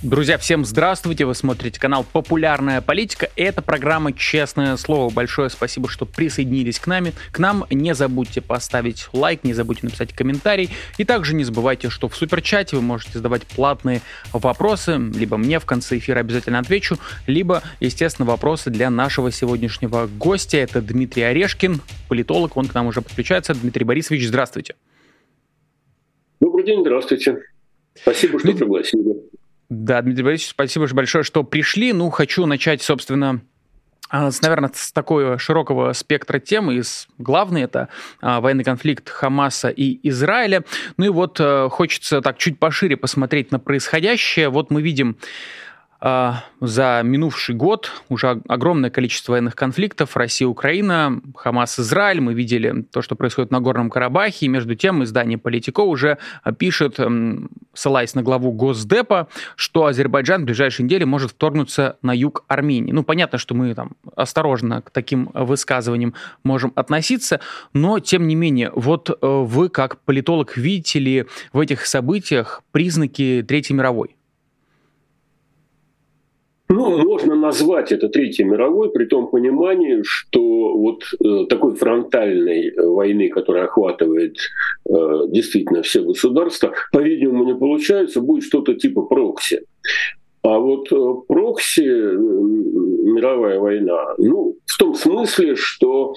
Друзья, 0.00 0.38
всем 0.38 0.64
здравствуйте! 0.64 1.24
Вы 1.24 1.34
смотрите 1.34 1.80
канал 1.80 2.06
«Популярная 2.12 2.80
политика». 2.80 3.30
Это 3.34 3.62
программа 3.62 4.12
«Честное 4.12 4.76
слово». 4.76 5.12
Большое 5.12 5.50
спасибо, 5.50 5.88
что 5.88 6.06
присоединились 6.06 6.78
к 6.78 6.86
нами. 6.86 7.14
К 7.32 7.40
нам 7.40 7.64
не 7.68 7.96
забудьте 7.96 8.40
поставить 8.40 9.08
лайк, 9.12 9.42
не 9.42 9.54
забудьте 9.54 9.86
написать 9.86 10.12
комментарий. 10.12 10.70
И 10.98 11.04
также 11.04 11.34
не 11.34 11.42
забывайте, 11.42 11.90
что 11.90 12.08
в 12.08 12.14
суперчате 12.14 12.76
вы 12.76 12.82
можете 12.82 13.14
задавать 13.14 13.42
платные 13.42 14.00
вопросы. 14.32 14.98
Либо 14.98 15.36
мне 15.36 15.58
в 15.58 15.66
конце 15.66 15.98
эфира 15.98 16.20
обязательно 16.20 16.60
отвечу, 16.60 16.96
либо, 17.26 17.64
естественно, 17.80 18.24
вопросы 18.24 18.70
для 18.70 18.90
нашего 18.90 19.32
сегодняшнего 19.32 20.06
гостя. 20.06 20.58
Это 20.58 20.80
Дмитрий 20.80 21.24
Орешкин, 21.24 21.80
политолог. 22.08 22.56
Он 22.56 22.68
к 22.68 22.74
нам 22.74 22.86
уже 22.86 23.02
подключается. 23.02 23.52
Дмитрий 23.52 23.84
Борисович, 23.84 24.28
здравствуйте. 24.28 24.76
Добрый 26.38 26.64
день, 26.64 26.82
здравствуйте. 26.82 27.42
Спасибо, 27.96 28.38
что 28.38 28.52
пригласили. 28.52 29.37
Да, 29.68 30.00
Дмитрий 30.00 30.24
Борисович, 30.24 30.50
спасибо 30.50 30.86
большое, 30.94 31.24
что 31.24 31.44
пришли. 31.44 31.92
Ну, 31.92 32.08
хочу 32.10 32.46
начать, 32.46 32.80
собственно, 32.80 33.42
а, 34.08 34.30
с, 34.30 34.40
наверное, 34.40 34.70
с 34.74 34.92
такого 34.92 35.38
широкого 35.38 35.92
спектра 35.92 36.38
тем, 36.38 36.70
и 36.70 36.82
главный 37.18 37.62
это 37.62 37.88
а, 38.22 38.40
военный 38.40 38.64
конфликт 38.64 39.10
Хамаса 39.10 39.68
и 39.68 40.00
Израиля. 40.08 40.64
Ну 40.96 41.04
и 41.04 41.08
вот 41.10 41.38
а, 41.40 41.68
хочется 41.68 42.22
так 42.22 42.38
чуть 42.38 42.58
пошире 42.58 42.96
посмотреть 42.96 43.52
на 43.52 43.58
происходящее. 43.58 44.48
Вот 44.48 44.70
мы 44.70 44.80
видим 44.80 45.18
за 46.00 47.00
минувший 47.02 47.54
год 47.54 47.90
уже 48.08 48.40
огромное 48.48 48.90
количество 48.90 49.32
военных 49.32 49.56
конфликтов. 49.56 50.16
Россия, 50.16 50.46
Украина, 50.46 51.20
Хамас, 51.34 51.78
Израиль. 51.80 52.20
Мы 52.20 52.34
видели 52.34 52.82
то, 52.82 53.02
что 53.02 53.16
происходит 53.16 53.50
на 53.50 53.60
Горном 53.60 53.90
Карабахе. 53.90 54.46
И 54.46 54.48
между 54.48 54.74
тем 54.76 55.02
издание 55.02 55.38
«Политико» 55.38 55.80
уже 55.80 56.18
пишет, 56.58 56.98
ссылаясь 57.74 58.14
на 58.14 58.22
главу 58.22 58.52
Госдепа, 58.52 59.28
что 59.56 59.86
Азербайджан 59.86 60.42
в 60.42 60.44
ближайшие 60.44 60.84
недели 60.84 61.04
может 61.04 61.32
вторгнуться 61.32 61.96
на 62.02 62.14
юг 62.14 62.44
Армении. 62.46 62.92
Ну, 62.92 63.02
понятно, 63.02 63.38
что 63.38 63.54
мы 63.54 63.74
там 63.74 63.92
осторожно 64.14 64.82
к 64.82 64.90
таким 64.90 65.30
высказываниям 65.34 66.14
можем 66.44 66.72
относиться, 66.76 67.40
но, 67.72 67.98
тем 67.98 68.28
не 68.28 68.34
менее, 68.34 68.70
вот 68.74 69.10
э, 69.10 69.14
вы, 69.20 69.68
как 69.68 70.00
политолог, 70.02 70.56
видите 70.56 70.98
ли 70.98 71.26
в 71.52 71.58
этих 71.58 71.86
событиях 71.86 72.62
признаки 72.72 73.44
Третьей 73.46 73.76
мировой? 73.76 74.17
Ну, 76.78 76.96
можно 76.98 77.34
назвать 77.34 77.90
это 77.90 78.08
Третьей 78.08 78.44
мировой 78.44 78.90
при 78.90 79.06
том 79.06 79.28
понимании, 79.28 80.02
что 80.02 80.76
вот 80.76 81.02
э, 81.24 81.46
такой 81.48 81.74
фронтальной 81.74 82.72
войны, 82.76 83.28
которая 83.30 83.64
охватывает 83.64 84.36
э, 84.88 84.92
действительно 85.28 85.82
все 85.82 86.02
государства, 86.02 86.72
по-видимому, 86.92 87.44
не 87.44 87.54
получается, 87.54 88.20
будет 88.20 88.44
что-то 88.44 88.74
типа 88.74 89.02
прокси. 89.02 89.62
А 90.42 90.58
вот 90.58 90.92
э, 90.92 91.14
прокси, 91.26 91.82
э, 91.82 92.16
мировая 92.16 93.58
война, 93.58 94.14
ну, 94.18 94.56
в 94.64 94.78
том 94.78 94.94
смысле, 94.94 95.56
что 95.56 96.14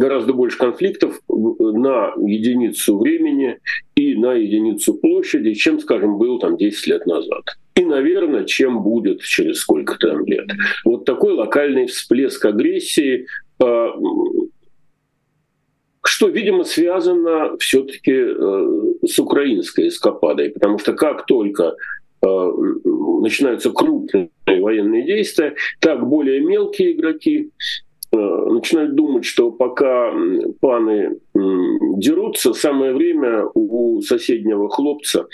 гораздо 0.00 0.32
больше 0.32 0.58
конфликтов 0.58 1.20
на 1.28 2.12
единицу 2.16 2.98
времени 2.98 3.58
и 3.94 4.16
на 4.16 4.32
единицу 4.32 4.94
площади, 4.94 5.54
чем, 5.54 5.78
скажем, 5.78 6.18
был 6.18 6.38
там 6.38 6.56
10 6.56 6.86
лет 6.86 7.06
назад 7.06 7.44
и, 7.80 7.84
наверное, 7.84 8.44
чем 8.44 8.82
будет 8.82 9.22
через 9.22 9.58
сколько-то 9.60 10.18
лет. 10.26 10.48
Вот 10.84 11.04
такой 11.04 11.32
локальный 11.32 11.86
всплеск 11.86 12.44
агрессии, 12.44 13.26
а, 13.62 13.92
что, 16.04 16.28
видимо, 16.28 16.64
связано 16.64 17.56
все-таки 17.58 18.12
э, 18.12 19.06
с 19.06 19.18
украинской 19.18 19.88
эскападой, 19.88 20.50
потому 20.50 20.78
что 20.78 20.92
как 20.92 21.26
только 21.26 21.74
э, 22.22 22.26
начинаются 23.22 23.70
крупные 23.70 24.30
военные 24.46 25.04
действия, 25.04 25.54
так 25.80 26.06
более 26.06 26.40
мелкие 26.40 26.92
игроки 26.92 27.50
э, 27.50 27.89
начинают 28.12 28.94
думать, 28.94 29.24
что 29.24 29.50
пока 29.50 30.12
паны 30.60 31.18
дерутся, 31.34 32.52
самое 32.52 32.92
время 32.92 33.46
у 33.54 34.00
соседнего 34.00 34.68
хлопца 34.68 35.26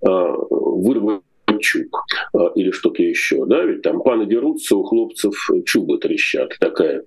вырвать 0.00 1.22
чуб 1.60 1.86
а, 2.32 2.50
или 2.54 2.70
что-то 2.70 3.02
еще, 3.02 3.46
да, 3.46 3.62
ведь 3.64 3.82
там 3.82 4.02
паны 4.02 4.26
дерутся, 4.26 4.76
у 4.76 4.82
хлопцев 4.82 5.34
чубы 5.64 5.98
трещат, 5.98 6.56
такая 6.58 7.04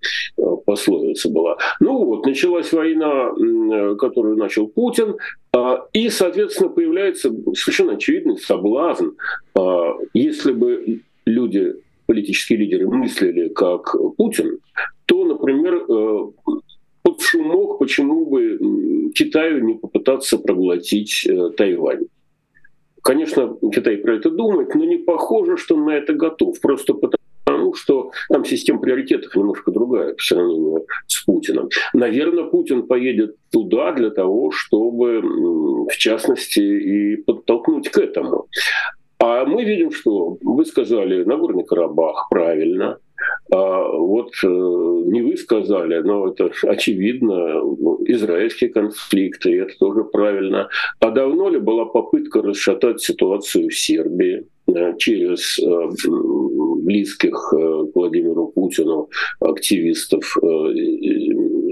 пословица 0.66 1.30
была. 1.30 1.58
Ну 1.80 2.06
вот, 2.06 2.26
началась 2.26 2.72
война, 2.72 3.32
которую 3.98 4.38
начал 4.38 4.68
Путин, 4.68 5.18
и, 5.94 6.10
соответственно, 6.10 6.70
появляется 6.70 7.32
совершенно 7.54 7.94
очевидный 7.94 8.38
соблазн, 8.38 9.10
если 10.14 10.52
бы 10.52 11.02
люди, 11.26 11.76
политические 12.06 12.60
лидеры 12.60 12.88
мыслили 12.88 13.50
как 13.50 13.96
Путин, 14.18 14.60
то, 15.08 15.24
например, 15.26 15.86
э, 15.90 16.32
под 17.02 17.22
шумок, 17.22 17.80
почему 17.80 18.26
бы 18.26 19.12
Китаю 19.16 19.64
не 19.64 19.76
попытаться 19.76 20.38
проглотить 20.38 21.26
э, 21.26 21.50
Тайвань. 21.58 22.06
Конечно, 23.02 23.58
Китай 23.74 23.98
про 23.98 24.16
это 24.16 24.30
думает, 24.30 24.76
но 24.76 24.84
не 24.84 24.98
похоже, 24.98 25.56
что 25.56 25.76
он 25.76 25.86
на 25.86 25.92
это 25.92 26.14
готов. 26.14 26.60
Просто 26.60 26.94
потому, 26.94 27.74
что 27.74 28.12
там 28.28 28.44
система 28.44 28.82
приоритетов 28.82 29.34
немножко 29.36 29.72
другая 29.72 30.14
по 30.14 30.22
сравнению 30.22 30.86
с 31.08 31.24
Путиным. 31.24 31.70
Наверное, 31.94 32.44
Путин 32.44 32.86
поедет 32.86 33.38
туда 33.50 33.94
для 33.94 34.10
того, 34.10 34.52
чтобы, 34.52 35.22
в 35.88 35.98
частности, 35.98 36.60
и 36.60 37.16
подтолкнуть 37.16 37.88
к 37.90 37.98
этому. 37.98 38.48
А 39.38 39.46
мы 39.46 39.64
видим, 39.64 39.92
что 39.92 40.38
вы 40.42 40.66
сказали 40.66 41.24
Нагорный 41.24 41.64
Карабах 41.64 42.28
правильно, 42.30 42.98
а 43.52 43.88
вот 43.88 44.32
э, 44.44 44.48
не 44.48 45.22
вы 45.22 45.38
сказали, 45.38 46.00
но 46.00 46.30
это 46.30 46.50
очевидно, 46.64 47.62
ну, 47.62 48.00
израильский 48.06 48.70
конфликт, 48.70 49.46
и 49.46 49.54
это 49.54 49.74
тоже 49.80 50.06
правильно. 50.06 50.70
А 51.00 51.12
давно 51.12 51.50
ли 51.50 51.60
была 51.60 51.86
попытка 51.86 52.42
расшатать 52.42 53.00
ситуацию 53.02 53.70
в 53.70 53.76
Сербии? 53.78 54.48
Э, 54.74 54.98
через 54.98 55.60
э, 55.60 55.90
близких 56.82 57.34
к 57.34 57.96
Владимиру 57.96 58.48
Путину 58.48 59.10
активистов 59.40 60.36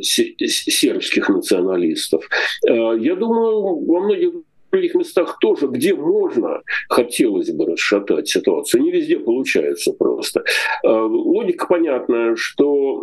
сербских 0.01 1.29
националистов. 1.29 2.27
Я 2.63 3.15
думаю, 3.15 3.83
во 3.85 4.01
многих 4.01 4.33
других 4.75 4.95
местах 4.95 5.37
тоже, 5.39 5.67
где 5.67 5.93
можно, 5.93 6.61
хотелось 6.89 7.51
бы 7.51 7.65
расшатать 7.65 8.27
ситуацию. 8.27 8.83
Не 8.83 8.91
везде 8.91 9.19
получается 9.19 9.93
просто. 9.93 10.43
А, 10.83 11.05
логика 11.05 11.67
понятная, 11.67 12.35
что 12.35 12.99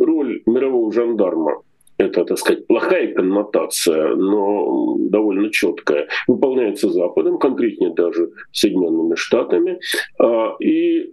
роль 0.00 0.42
мирового 0.46 0.92
жандарма 0.92 1.62
это, 1.98 2.24
так 2.24 2.38
сказать, 2.38 2.66
плохая 2.66 3.14
коннотация, 3.14 4.16
но 4.16 4.96
довольно 4.98 5.50
четкая, 5.52 6.08
выполняется 6.26 6.90
Западом, 6.90 7.38
конкретнее 7.38 7.94
даже 7.94 8.30
Соединенными 8.50 9.14
Штатами. 9.14 9.78
А, 10.18 10.56
и 10.58 11.12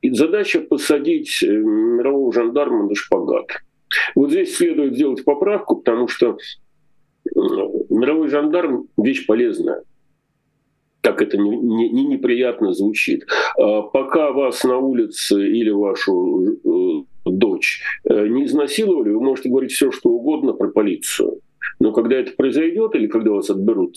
и 0.00 0.10
задача 0.10 0.60
посадить 0.60 1.42
э, 1.42 1.46
мирового 1.48 2.32
жандарма 2.32 2.88
на 2.88 2.94
шпагат. 2.94 3.46
Вот 4.14 4.30
здесь 4.30 4.56
следует 4.56 4.94
сделать 4.94 5.24
поправку, 5.24 5.76
потому 5.76 6.08
что 6.08 6.38
мировой 7.34 8.28
жандарм– 8.28 8.88
вещь 8.96 9.26
полезная 9.26 9.82
как 11.00 11.22
это 11.22 11.38
не, 11.38 11.56
не, 11.56 11.88
не 11.88 12.04
неприятно 12.04 12.72
звучит. 12.72 13.26
А 13.56 13.82
пока 13.82 14.32
вас 14.32 14.64
на 14.64 14.78
улице 14.78 15.48
или 15.48 15.70
вашу 15.70 16.58
э, 16.64 17.30
дочь 17.30 17.82
э, 18.04 18.26
не 18.28 18.44
изнасиловали, 18.44 19.10
вы 19.10 19.20
можете 19.20 19.48
говорить 19.48 19.72
все, 19.72 19.90
что 19.90 20.10
угодно 20.10 20.52
про 20.52 20.68
полицию. 20.68 21.40
Но 21.80 21.92
когда 21.92 22.16
это 22.16 22.32
произойдет, 22.32 22.94
или 22.94 23.06
когда 23.06 23.30
вас 23.30 23.50
отберут 23.50 23.96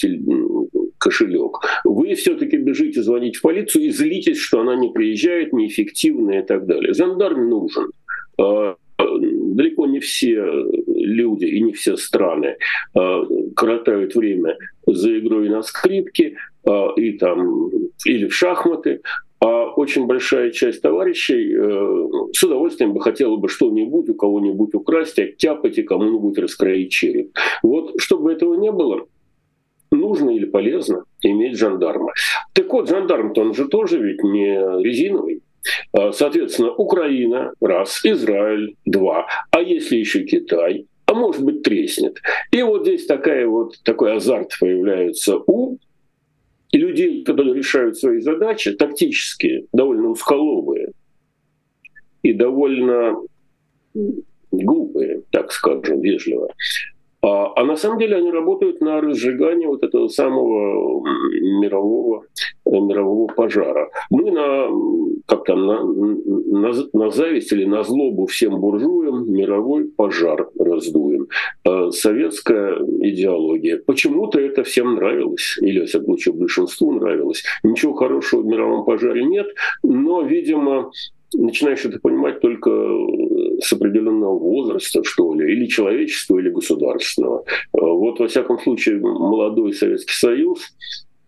кошелек, 0.97 1.57
вы 1.83 2.13
все-таки 2.13 2.57
бежите 2.57 3.01
звонить 3.01 3.37
в 3.37 3.41
полицию 3.41 3.85
и 3.85 3.89
злитесь, 3.89 4.37
что 4.37 4.61
она 4.61 4.75
не 4.75 4.91
приезжает, 4.91 5.51
неэффективная 5.51 6.43
и 6.43 6.45
так 6.45 6.65
далее. 6.65 6.93
Жандарм 6.93 7.49
нужен. 7.49 7.91
А, 8.39 8.75
далеко 8.97 9.87
не 9.87 9.99
все 9.99 10.43
люди 11.03 11.45
и 11.45 11.61
не 11.61 11.73
все 11.73 11.97
страны 11.97 12.57
э, 12.95 13.23
коротают 13.55 14.15
время 14.15 14.57
за 14.85 15.19
игрой 15.19 15.49
на 15.49 15.61
скрипке 15.61 16.35
э, 16.65 16.87
и 16.97 17.13
там, 17.13 17.69
или 18.05 18.27
в 18.27 18.33
шахматы, 18.33 19.01
а 19.39 19.65
очень 19.71 20.05
большая 20.05 20.51
часть 20.51 20.81
товарищей 20.81 21.53
э, 21.53 22.07
с 22.33 22.43
удовольствием 22.43 22.93
бы 22.93 23.01
хотела 23.01 23.37
бы 23.37 23.49
что-нибудь 23.49 24.09
у 24.09 24.13
кого-нибудь 24.13 24.75
украсть, 24.75 25.17
оттяпать 25.17 25.77
и 25.77 25.83
кому-нибудь 25.83 26.37
раскроить 26.37 26.91
череп. 26.91 27.31
Вот 27.63 27.93
чтобы 27.97 28.31
этого 28.31 28.53
не 28.55 28.71
было, 28.71 29.05
нужно 29.91 30.29
или 30.29 30.45
полезно 30.45 31.05
иметь 31.21 31.57
жандарма. 31.57 32.13
Так 32.53 32.71
вот, 32.71 32.89
жандарм-то 32.89 33.41
он 33.41 33.53
же 33.53 33.67
тоже 33.67 33.99
ведь 33.99 34.23
не 34.23 34.57
резиновый. 34.83 35.41
А, 35.93 36.11
соответственно, 36.11 36.71
Украина, 36.71 37.53
раз, 37.61 38.03
Израиль, 38.03 38.75
два. 38.85 39.27
А 39.51 39.61
если 39.61 39.97
еще 39.97 40.23
Китай, 40.23 40.85
а 41.11 41.13
может 41.13 41.43
быть 41.43 41.61
треснет. 41.61 42.21
И 42.51 42.61
вот 42.63 42.83
здесь 42.83 43.05
такая 43.05 43.45
вот, 43.45 43.75
такой 43.83 44.15
азарт 44.15 44.51
появляется 44.59 45.37
у 45.45 45.77
людей, 46.71 47.23
которые 47.23 47.53
решают 47.53 47.97
свои 47.97 48.21
задачи, 48.21 48.71
тактические, 48.71 49.65
довольно 49.73 50.09
узколобые 50.09 50.93
и 52.23 52.33
довольно 52.33 53.17
глупые, 54.51 55.23
так 55.31 55.51
скажем, 55.51 55.99
вежливо. 55.99 56.49
А, 57.23 57.53
а 57.55 57.63
на 57.63 57.75
самом 57.75 57.99
деле 57.99 58.17
они 58.17 58.31
работают 58.31 58.81
на 58.81 58.99
разжигании 58.99 59.67
вот 59.67 59.83
этого 59.83 60.07
самого 60.07 61.03
мирового, 61.61 62.25
мирового 62.65 63.27
пожара. 63.27 63.89
Мы 64.09 64.31
на, 64.31 64.67
как 65.27 65.45
там, 65.45 65.65
на, 65.67 65.83
на, 65.83 66.73
на 66.93 67.11
зависть 67.11 67.51
или 67.51 67.65
на 67.65 67.83
злобу 67.83 68.25
всем 68.25 68.59
буржуям 68.59 69.31
мировой 69.31 69.85
пожар 69.85 70.49
раздуем. 70.57 71.27
А 71.63 71.91
советская 71.91 72.77
идеология. 73.01 73.81
Почему-то 73.85 74.39
это 74.39 74.63
всем 74.63 74.95
нравилось, 74.95 75.57
или, 75.61 75.81
во 75.81 75.85
всяком 75.85 76.07
случае, 76.07 76.33
большинству 76.33 76.91
нравилось. 76.91 77.43
Ничего 77.63 77.93
хорошего 77.93 78.41
в 78.41 78.45
мировом 78.47 78.83
пожаре 78.83 79.23
нет, 79.23 79.47
но, 79.83 80.23
видимо, 80.23 80.91
начинаешь 81.33 81.85
это 81.85 81.99
понимать 81.99 82.39
только 82.41 82.69
с 83.63 83.73
определенного 83.73 84.37
возраста, 84.37 85.03
что 85.03 85.33
ли, 85.33 85.53
или 85.53 85.67
человеческого, 85.67 86.39
или 86.39 86.49
государственного. 86.49 87.43
Вот, 87.73 88.19
во 88.19 88.27
всяком 88.27 88.59
случае, 88.59 88.99
молодой 88.99 89.73
Советский 89.73 90.13
Союз 90.13 90.61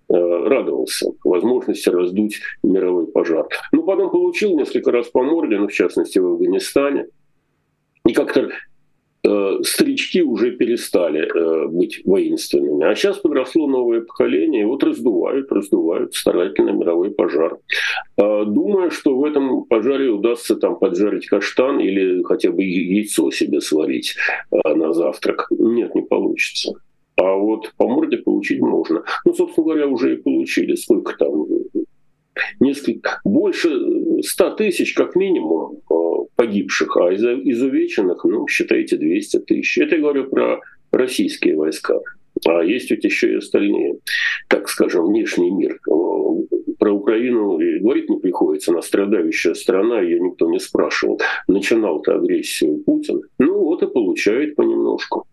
э, 0.10 0.14
радовался 0.14 1.12
возможности 1.24 1.90
раздуть 1.90 2.40
мировой 2.64 3.08
пожар. 3.08 3.48
Ну, 3.72 3.84
потом 3.84 4.10
получил 4.12 4.58
несколько 4.58 4.92
раз 4.92 5.08
по 5.08 5.24
морде, 5.24 5.58
ну, 5.58 5.68
в 5.68 5.74
частности, 5.74 6.20
в 6.20 6.26
Афганистане. 6.26 7.08
И 8.06 8.14
как-то 8.14 8.50
Э, 8.50 8.73
старички 9.64 10.22
уже 10.22 10.52
перестали 10.52 11.22
э, 11.22 11.68
быть 11.68 12.02
воинственными. 12.06 12.86
А 12.86 12.96
сейчас 12.96 13.18
подросло 13.18 13.68
новое 13.68 14.02
поколение, 14.02 14.62
и 14.62 14.66
вот 14.66 14.84
раздувают, 14.84 15.52
раздувают 15.52 16.14
старательно 16.14 16.72
мировой 16.72 17.12
пожар. 17.12 17.58
Э, 18.18 18.44
думая, 18.46 18.90
что 18.90 19.16
в 19.16 19.24
этом 19.24 19.64
пожаре 19.64 20.10
удастся 20.10 20.56
там 20.56 20.78
поджарить 20.78 21.28
каштан 21.28 21.80
или 21.80 22.22
хотя 22.24 22.52
бы 22.52 22.64
яйцо 22.64 23.32
себе 23.32 23.62
сварить 23.62 24.16
на 24.52 24.94
завтрак. 24.94 25.48
Нет, 25.52 25.96
не 25.96 26.02
получится. 26.02 26.74
А 27.16 27.36
вот 27.36 27.72
по 27.78 27.88
морде 27.88 28.18
получить 28.18 28.60
можно. 28.60 29.04
Ну, 29.26 29.34
собственно 29.34 29.68
говоря, 29.68 29.88
уже 29.88 30.16
и 30.16 30.18
получили. 30.18 30.76
Сколько 30.76 31.16
там? 31.18 31.48
Несколько, 32.60 33.22
больше 33.24 33.70
ста 34.22 34.50
тысяч 34.52 34.94
как 34.96 35.16
минимум 35.16 35.80
погибших, 36.36 36.98
а 36.98 37.12
из 37.12 37.24
изувеченных, 37.24 38.24
ну, 38.24 38.48
считайте, 38.48 38.98
200 38.98 39.40
тысяч. 39.40 39.78
Это 39.78 39.96
я 39.96 40.02
говорю 40.02 40.30
про 40.30 40.62
российские 40.92 41.56
войска. 41.56 42.00
А 42.48 42.64
есть 42.64 42.92
ведь 42.92 43.04
еще 43.04 43.34
и 43.34 43.38
остальные, 43.38 44.00
так 44.50 44.68
скажем, 44.70 45.06
внешний 45.06 45.52
мир. 45.52 45.80
Про 46.80 46.92
Украину 46.92 47.58
говорить 47.80 48.10
не 48.10 48.18
приходится, 48.20 48.72
она 48.72 48.82
страдающая 48.82 49.54
страна, 49.54 50.02
ее 50.02 50.20
никто 50.20 50.50
не 50.50 50.60
спрашивал. 50.60 51.22
Начинал-то 51.48 52.16
агрессию 52.16 52.84
Путин, 52.84 53.22
ну 53.38 53.60
вот 53.60 53.84
и 53.84 53.88
получает 53.88 54.56
понемножку. 54.56 55.26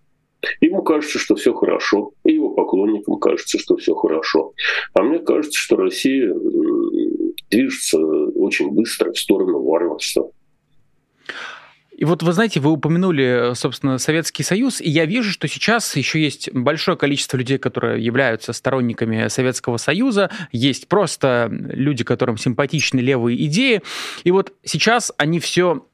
Ему 0.61 0.82
кажется, 0.82 1.19
что 1.19 1.35
все 1.35 1.52
хорошо, 1.52 2.12
и 2.25 2.35
его 2.35 2.50
поклонникам 2.50 3.19
кажется, 3.19 3.58
что 3.58 3.76
все 3.76 3.94
хорошо. 3.94 4.52
А 4.94 5.02
мне 5.02 5.19
кажется, 5.19 5.58
что 5.58 5.76
Россия 5.76 6.32
движется 7.50 7.99
очень 7.99 8.70
быстро 8.70 9.12
в 9.12 9.19
сторону 9.19 9.62
варварства. 9.62 10.31
И 12.00 12.06
вот 12.06 12.23
вы 12.23 12.32
знаете, 12.32 12.61
вы 12.61 12.71
упомянули, 12.71 13.53
собственно, 13.55 13.99
Советский 13.99 14.43
Союз, 14.43 14.81
и 14.81 14.88
я 14.88 15.05
вижу, 15.05 15.31
что 15.31 15.47
сейчас 15.49 15.94
еще 15.97 16.19
есть 16.19 16.50
большое 16.50 16.97
количество 16.97 17.37
людей, 17.37 17.59
которые 17.59 18.03
являются 18.03 18.55
сторонниками 18.55 19.29
Советского 19.29 19.77
Союза, 19.77 20.31
есть 20.50 20.88
просто 20.88 21.49
люди, 21.50 22.03
которым 22.03 22.38
симпатичны 22.38 23.00
левые 23.00 23.44
идеи, 23.44 23.82
и 24.25 24.31
вот 24.31 24.55
сейчас 24.65 25.12
они 25.19 25.41
все 25.41 25.85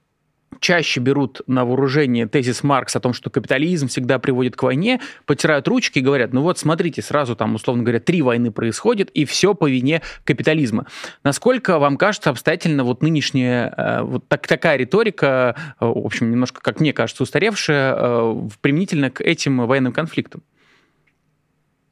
чаще 0.60 1.00
берут 1.00 1.40
на 1.46 1.64
вооружение 1.64 2.26
тезис 2.26 2.62
Маркса 2.62 2.98
о 2.98 3.00
том, 3.00 3.12
что 3.12 3.30
капитализм 3.30 3.88
всегда 3.88 4.18
приводит 4.18 4.56
к 4.56 4.62
войне, 4.62 5.00
потирают 5.24 5.68
ручки 5.68 5.98
и 5.98 6.02
говорят, 6.02 6.32
ну 6.32 6.42
вот 6.42 6.58
смотрите, 6.58 7.02
сразу 7.02 7.36
там, 7.36 7.54
условно 7.54 7.82
говоря, 7.82 8.00
три 8.00 8.22
войны 8.22 8.50
происходит, 8.50 9.10
и 9.10 9.24
все 9.24 9.54
по 9.54 9.68
вине 9.68 10.02
капитализма. 10.24 10.86
Насколько 11.24 11.78
вам 11.78 11.96
кажется 11.96 12.30
обстоятельно 12.30 12.84
вот 12.84 13.02
нынешняя, 13.02 13.72
э, 13.76 14.02
вот 14.02 14.26
так, 14.28 14.46
такая 14.46 14.76
риторика, 14.76 15.56
э, 15.80 15.86
в 15.86 16.06
общем, 16.06 16.30
немножко, 16.30 16.60
как 16.60 16.80
мне 16.80 16.92
кажется, 16.92 17.22
устаревшая, 17.22 17.94
э, 17.96 18.48
применительно 18.60 19.10
к 19.10 19.20
этим 19.20 19.66
военным 19.66 19.92
конфликтам? 19.92 20.42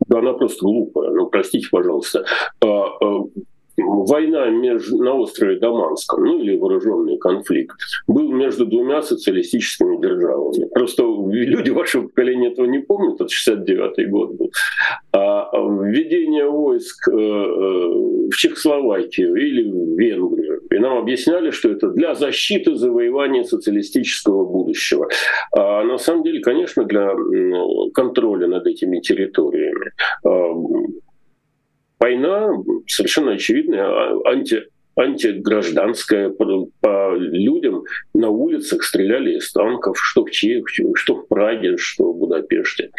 Да, 0.09 0.19
она 0.19 0.33
просто 0.35 0.61
глупая. 0.65 1.11
Ну, 1.11 1.27
простите, 1.27 1.69
пожалуйста. 1.71 2.25
А, 3.79 3.83
война 3.83 4.51
между, 4.51 4.99
на 4.99 5.15
острове 5.15 5.59
Даманском, 5.59 6.25
ну 6.25 6.39
или 6.39 6.57
вооруженный 6.57 7.19
конфликт, 7.19 7.77
был 8.07 8.31
между 8.33 8.67
двумя 8.67 9.03
социалистическими 9.03 10.01
державами. 10.01 10.69
Просто 10.73 11.03
люди 11.03 11.71
вашего 11.71 12.09
поколения 12.09 12.49
этого 12.49 12.67
не 12.67 12.79
помнят, 12.79 13.21
это 13.21 13.29
69 13.29 14.11
год 14.11 14.35
был. 14.35 14.51
А 15.13 15.51
введение 15.55 16.49
войск 16.49 17.09
э, 17.09 17.13
э, 17.13 18.29
в 18.31 18.35
Чехословакию 18.35 19.35
или 19.35 19.71
в 19.71 19.99
Венгрию, 19.99 20.61
и 20.71 20.79
нам 20.79 20.99
объясняли, 20.99 21.51
что 21.51 21.71
это 21.71 21.91
для 21.91 22.15
защиты 22.15 22.75
завоевания 22.75 23.45
социалистического 23.45 24.45
будущего. 24.45 25.09
А 25.53 25.85
на 25.85 25.99
самом 25.99 26.25
деле, 26.25 26.41
конечно, 26.41 26.85
для 26.85 27.15
контроля 27.93 28.47
над 28.49 28.67
этими 28.67 29.01
территориями 29.01 29.93
война 32.05 32.51
совершенно 32.87 33.33
очевидная, 33.33 33.87
а, 33.87 34.31
анти, 34.31 34.65
антигражданская, 34.95 36.29
по, 36.29 36.69
по 36.81 37.15
людям 37.17 37.85
на 38.13 38.29
улицах 38.29 38.83
стреляли 38.83 39.39
из 39.39 39.51
танков, 39.53 39.99
что 39.99 40.27
в 40.27 40.31
Чехии, 40.31 40.85
что 40.95 41.15
в 41.17 41.29
Праге, 41.29 41.79
что 41.79 42.13
в 42.13 42.19
Будапеште. 42.19 42.91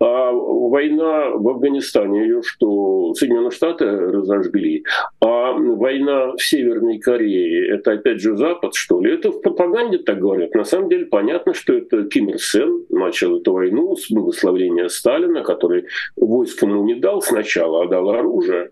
А 0.00 0.32
война 0.32 1.30
в 1.30 1.48
Афганистане, 1.48 2.22
ее 2.22 2.42
что 2.42 3.14
Соединенные 3.14 3.50
Штаты 3.50 3.84
разожгли, 3.86 4.84
а 5.20 5.52
война 5.52 6.32
в 6.32 6.42
Северной 6.42 6.98
Корее, 6.98 7.74
это 7.74 7.92
опять 7.92 8.20
же 8.20 8.36
Запад, 8.36 8.74
что 8.74 9.00
ли? 9.00 9.14
Это 9.14 9.30
в 9.30 9.40
пропаганде 9.40 9.98
так 9.98 10.18
говорят. 10.18 10.54
На 10.54 10.64
самом 10.64 10.88
деле 10.88 11.06
понятно, 11.06 11.54
что 11.54 11.74
это 11.74 12.04
Ким 12.04 12.30
Ир 12.30 12.38
Сен 12.38 12.84
начал 12.90 13.38
эту 13.38 13.52
войну 13.52 13.96
с 13.96 14.10
благословения 14.10 14.88
Сталина, 14.88 15.42
который 15.42 15.86
войск 16.16 16.62
ему 16.62 16.84
не 16.84 16.94
дал 16.94 17.22
сначала, 17.22 17.84
а 17.84 17.88
дал 17.88 18.10
оружие 18.10 18.70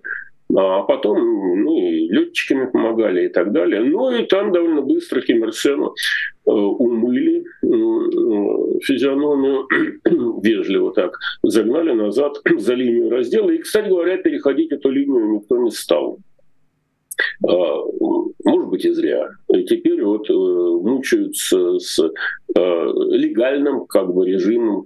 а 0.54 0.82
потом 0.82 1.18
ну, 1.62 1.78
и 1.78 2.09
летчиками 2.09 2.66
помогали 2.66 3.26
и 3.26 3.28
так 3.28 3.52
далее. 3.52 3.80
Ну 3.80 4.11
и 4.11 4.26
там 4.26 4.52
довольно 4.52 4.82
быстро 4.82 5.21
Ким 5.21 5.44
Ир 5.44 5.52
Сену 5.52 5.94
э, 6.47 6.50
умыли 6.50 7.40
э, 7.40 8.80
физиономию, 8.82 9.66
вежливо 10.42 10.92
так, 10.92 11.18
загнали 11.42 11.92
назад 11.92 12.37
за 12.59 12.75
линию 12.75 13.11
раздела. 13.11 13.50
И, 13.50 13.59
кстати 13.59 13.88
говоря, 13.88 14.18
переходить 14.18 14.73
эту 14.73 14.90
линию 14.90 15.37
никто 15.37 15.56
не 15.59 15.71
стал. 15.71 16.18
А, 17.47 17.78
может 18.44 18.68
быть, 18.68 18.85
и 18.85 18.90
зря. 18.90 19.30
И 19.54 19.64
теперь 19.64 20.02
вот 20.02 20.28
э, 20.28 20.32
мучаются 20.35 21.78
с 21.78 21.99
легальным 22.54 23.87
как 23.87 24.12
бы 24.12 24.26
режимом 24.26 24.85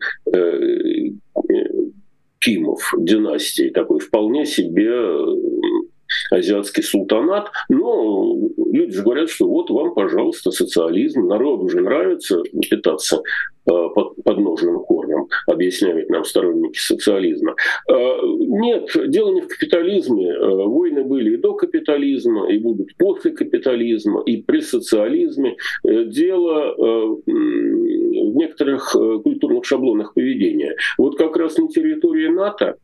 Кимов 2.47 2.95
династии, 2.97 3.71
такой 3.71 3.99
вполне 3.99 4.47
себе 4.47 4.89
азиатский 6.31 6.85
султанат. 6.85 7.51
Но 7.69 8.37
люди 8.73 8.93
же 8.93 9.03
говорят, 9.03 9.29
что 9.29 9.49
вот 9.49 9.69
вам, 9.71 9.95
пожалуйста, 9.95 10.53
социализм, 10.53 11.27
народу 11.27 11.65
уже 11.65 11.81
нравится 11.81 12.41
питаться 12.71 13.17
э, 13.17 13.21
под 13.67 14.23
подножным 14.23 14.77
объясняют 15.47 16.11
нам 16.11 16.25
сторонники 16.25 16.79
социализма. 16.79 17.55
Э, 17.91 17.95
нет, 18.39 18.91
дело 19.09 19.33
не 19.33 19.41
в 19.41 19.49
капитализме. 19.49 20.31
Э, 20.31 20.55
войны 20.67 21.05
были 21.05 21.35
и 21.35 21.37
до 21.37 21.55
капитализма, 21.55 22.51
и 22.51 22.59
будут 22.59 22.97
после 22.97 23.33
капитализма, 23.33 24.23
и 24.23 24.43
при 24.43 24.61
социализме. 24.61 25.57
Дело 25.85 26.75
в 26.77 28.37
некоторых 28.37 28.93
культурных 29.23 29.65
шаблонах 29.65 30.15
поведения. 30.15 30.77
Вот 30.99 31.17
как 31.17 31.37
раз 31.37 31.57
на 31.59 31.69
территории 31.69 32.29
НАТО 32.29 32.77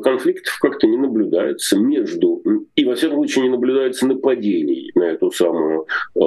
конфликтов 0.00 0.58
как-то 0.60 0.86
не 0.86 0.96
наблюдается 0.96 1.78
между, 1.78 2.42
и 2.76 2.84
во 2.84 2.94
всяком 2.94 3.18
случае 3.18 3.44
не 3.44 3.50
наблюдается 3.50 4.06
нападений 4.06 4.90
на 4.94 5.04
эту 5.04 5.30
самую 5.30 5.86
э, 6.14 6.20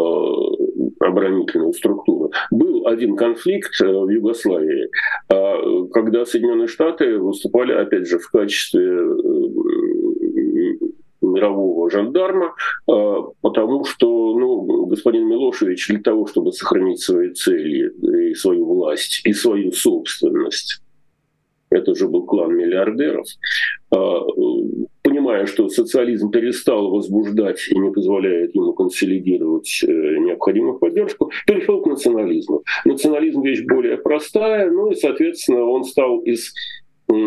оборонительную 0.99 1.73
структуру. 1.73 2.31
Был 2.51 2.87
один 2.87 3.15
конфликт 3.15 3.71
э, 3.81 3.87
в 3.87 4.09
Югославии, 4.09 4.89
э, 5.29 5.87
когда 5.91 6.25
Соединенные 6.25 6.67
Штаты 6.67 7.17
выступали, 7.19 7.73
опять 7.73 8.07
же, 8.07 8.19
в 8.19 8.29
качестве 8.29 8.83
э, 8.83 9.05
мирового 11.21 11.89
жандарма, 11.89 12.53
потому 12.85 13.83
что 13.83 14.37
ну, 14.37 14.85
господин 14.85 15.27
Милошевич 15.27 15.87
для 15.87 15.99
того, 15.99 16.27
чтобы 16.27 16.51
сохранить 16.51 17.01
свои 17.01 17.33
цели 17.33 17.91
и 18.29 18.35
свою 18.35 18.65
власть, 18.65 19.21
и 19.25 19.33
свою 19.33 19.71
собственность, 19.71 20.83
это 21.75 21.91
уже 21.91 22.07
был 22.07 22.25
клан 22.25 22.55
миллиардеров, 22.55 23.25
понимая, 25.05 25.45
что 25.45 25.69
социализм 25.69 26.31
перестал 26.31 26.89
возбуждать 26.89 27.59
и 27.69 27.77
не 27.77 27.91
позволяет 27.91 28.55
ему 28.55 28.73
консолидировать 28.73 29.83
э, 29.83 29.87
необходимую 29.87 30.79
поддержку, 30.79 31.31
перешел 31.45 31.81
к 31.81 31.85
национализму. 31.85 32.63
Национализм 32.85 33.41
вещь 33.41 33.63
более 33.65 33.97
простая, 33.97 34.69
ну 34.71 34.91
и, 34.91 34.95
соответственно, 34.95 35.63
он 35.65 35.83
стал 35.83 36.19
из 36.19 36.53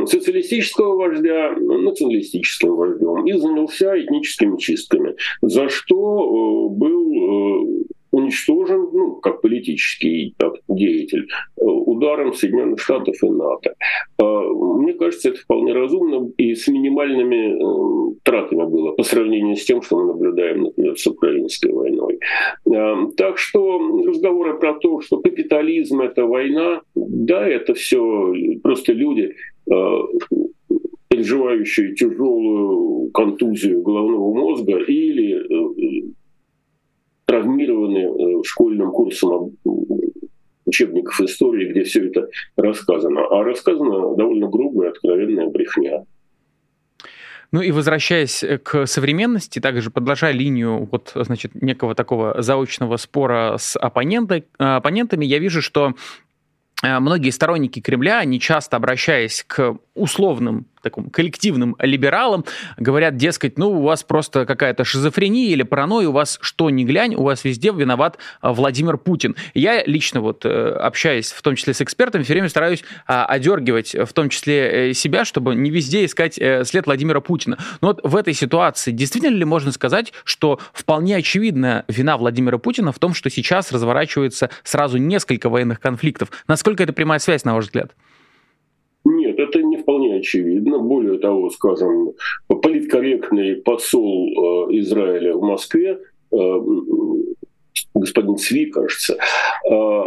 социалистического 0.06 0.96
вождя 0.96 1.52
националистическим 1.52 2.74
вождем 2.74 3.24
и 3.26 3.32
занялся 3.38 3.98
этническими 3.98 4.58
чистками, 4.58 5.14
за 5.40 5.68
что 5.68 5.94
э, 5.94 6.76
был 6.76 7.12
э, 7.12 7.84
уничтожен, 8.10 8.88
ну, 8.92 9.16
как 9.16 9.40
политический 9.40 10.34
так, 10.36 10.54
деятель, 10.68 11.28
ударом 11.98 12.32
Соединенных 12.32 12.80
Штатов 12.80 13.14
и 13.22 13.28
НАТО. 13.28 13.74
А, 14.18 14.24
мне 14.24 14.94
кажется, 14.94 15.30
это 15.30 15.38
вполне 15.38 15.72
разумно 15.72 16.30
и 16.36 16.54
с 16.54 16.68
минимальными 16.68 18.12
э, 18.12 18.14
тратами 18.22 18.64
было 18.64 18.92
по 18.92 19.02
сравнению 19.02 19.56
с 19.56 19.64
тем, 19.64 19.82
что 19.82 19.98
мы 19.98 20.06
наблюдаем, 20.06 20.62
например, 20.62 20.96
с 20.96 21.06
украинской 21.06 21.72
войной. 21.72 22.18
А, 22.66 23.06
так 23.16 23.38
что 23.38 23.78
разговоры 24.06 24.58
про 24.58 24.74
то, 24.74 25.00
что 25.00 25.18
капитализм— 25.18 26.00
это 26.02 26.24
война, 26.24 26.80
да, 26.94 27.46
это 27.46 27.74
все 27.74 28.32
просто 28.62 28.92
люди, 28.92 29.34
э, 29.70 29.74
переживающие 31.08 31.94
тяжелую 31.94 33.10
контузию 33.10 33.82
головного 33.82 34.34
мозга 34.34 34.78
или 34.78 35.36
э, 35.36 35.68
школьным 38.44 38.90
курсом 38.90 39.52
учебников 40.68 41.20
истории, 41.20 41.70
где 41.70 41.82
все 41.82 42.06
это 42.06 42.28
рассказано. 42.56 43.22
А 43.30 43.42
рассказано 43.42 44.14
довольно 44.16 44.48
грубо 44.48 44.84
и 44.84 44.88
откровенная 44.88 45.48
брехня. 45.48 46.04
Ну 47.50 47.62
и 47.62 47.70
возвращаясь 47.70 48.44
к 48.62 48.86
современности, 48.86 49.58
также 49.58 49.90
подложа 49.90 50.30
линию 50.30 50.86
вот, 50.92 51.12
значит, 51.14 51.54
некого 51.54 51.94
такого 51.94 52.42
заочного 52.42 52.98
спора 52.98 53.56
с 53.58 53.74
оппоненты, 53.76 54.44
оппонентами, 54.58 55.24
я 55.24 55.38
вижу, 55.38 55.62
что 55.62 55.94
э, 56.82 56.98
многие 56.98 57.30
сторонники 57.30 57.80
Кремля, 57.80 58.18
они 58.18 58.38
часто 58.38 58.76
обращаясь 58.76 59.44
к 59.46 59.78
условным 59.94 60.66
таким 60.82 61.10
коллективным 61.10 61.76
либералам, 61.80 62.44
говорят, 62.76 63.16
дескать, 63.16 63.58
ну, 63.58 63.70
у 63.70 63.82
вас 63.82 64.02
просто 64.02 64.46
какая-то 64.46 64.84
шизофрения 64.84 65.50
или 65.50 65.62
паранойя, 65.62 66.08
у 66.08 66.12
вас 66.12 66.38
что 66.40 66.70
ни 66.70 66.84
глянь, 66.84 67.14
у 67.14 67.22
вас 67.22 67.44
везде 67.44 67.70
виноват 67.70 68.18
а, 68.40 68.52
Владимир 68.52 68.96
Путин. 68.98 69.36
Я 69.54 69.84
лично 69.84 70.20
вот 70.20 70.44
э, 70.44 70.70
общаясь, 70.70 71.32
в 71.32 71.42
том 71.42 71.56
числе 71.56 71.74
с 71.74 71.82
экспертами, 71.82 72.22
все 72.22 72.34
время 72.34 72.48
стараюсь 72.48 72.84
а, 73.06 73.24
одергивать, 73.26 73.94
в 73.94 74.12
том 74.12 74.28
числе 74.28 74.90
э, 74.90 74.92
себя, 74.94 75.24
чтобы 75.24 75.54
не 75.54 75.70
везде 75.70 76.04
искать 76.04 76.38
э, 76.38 76.64
след 76.64 76.86
Владимира 76.86 77.20
Путина. 77.20 77.58
Но 77.80 77.88
вот 77.88 78.00
в 78.02 78.16
этой 78.16 78.34
ситуации 78.34 78.92
действительно 78.92 79.36
ли 79.36 79.44
можно 79.44 79.72
сказать, 79.72 80.12
что 80.24 80.60
вполне 80.72 81.16
очевидна 81.16 81.84
вина 81.88 82.16
Владимира 82.16 82.58
Путина 82.58 82.92
в 82.92 82.98
том, 82.98 83.14
что 83.14 83.30
сейчас 83.30 83.72
разворачивается 83.72 84.50
сразу 84.62 84.98
несколько 84.98 85.48
военных 85.48 85.80
конфликтов? 85.80 86.30
Насколько 86.46 86.82
это 86.82 86.92
прямая 86.92 87.18
связь, 87.18 87.44
на 87.44 87.54
ваш 87.54 87.66
взгляд? 87.66 87.92
Нет, 89.28 89.38
это 89.38 89.62
не 89.62 89.76
вполне 89.76 90.16
очевидно. 90.16 90.78
Более 90.78 91.18
того, 91.18 91.50
скажем, 91.50 92.12
политкорректный 92.48 93.56
посол 93.56 94.28
э, 94.28 94.78
Израиля 94.78 95.34
в 95.34 95.42
Москве, 95.42 95.98
э, 96.32 96.60
господин 97.92 98.38
Цви, 98.38 98.66
кажется, 98.70 99.18
э, 99.70 100.02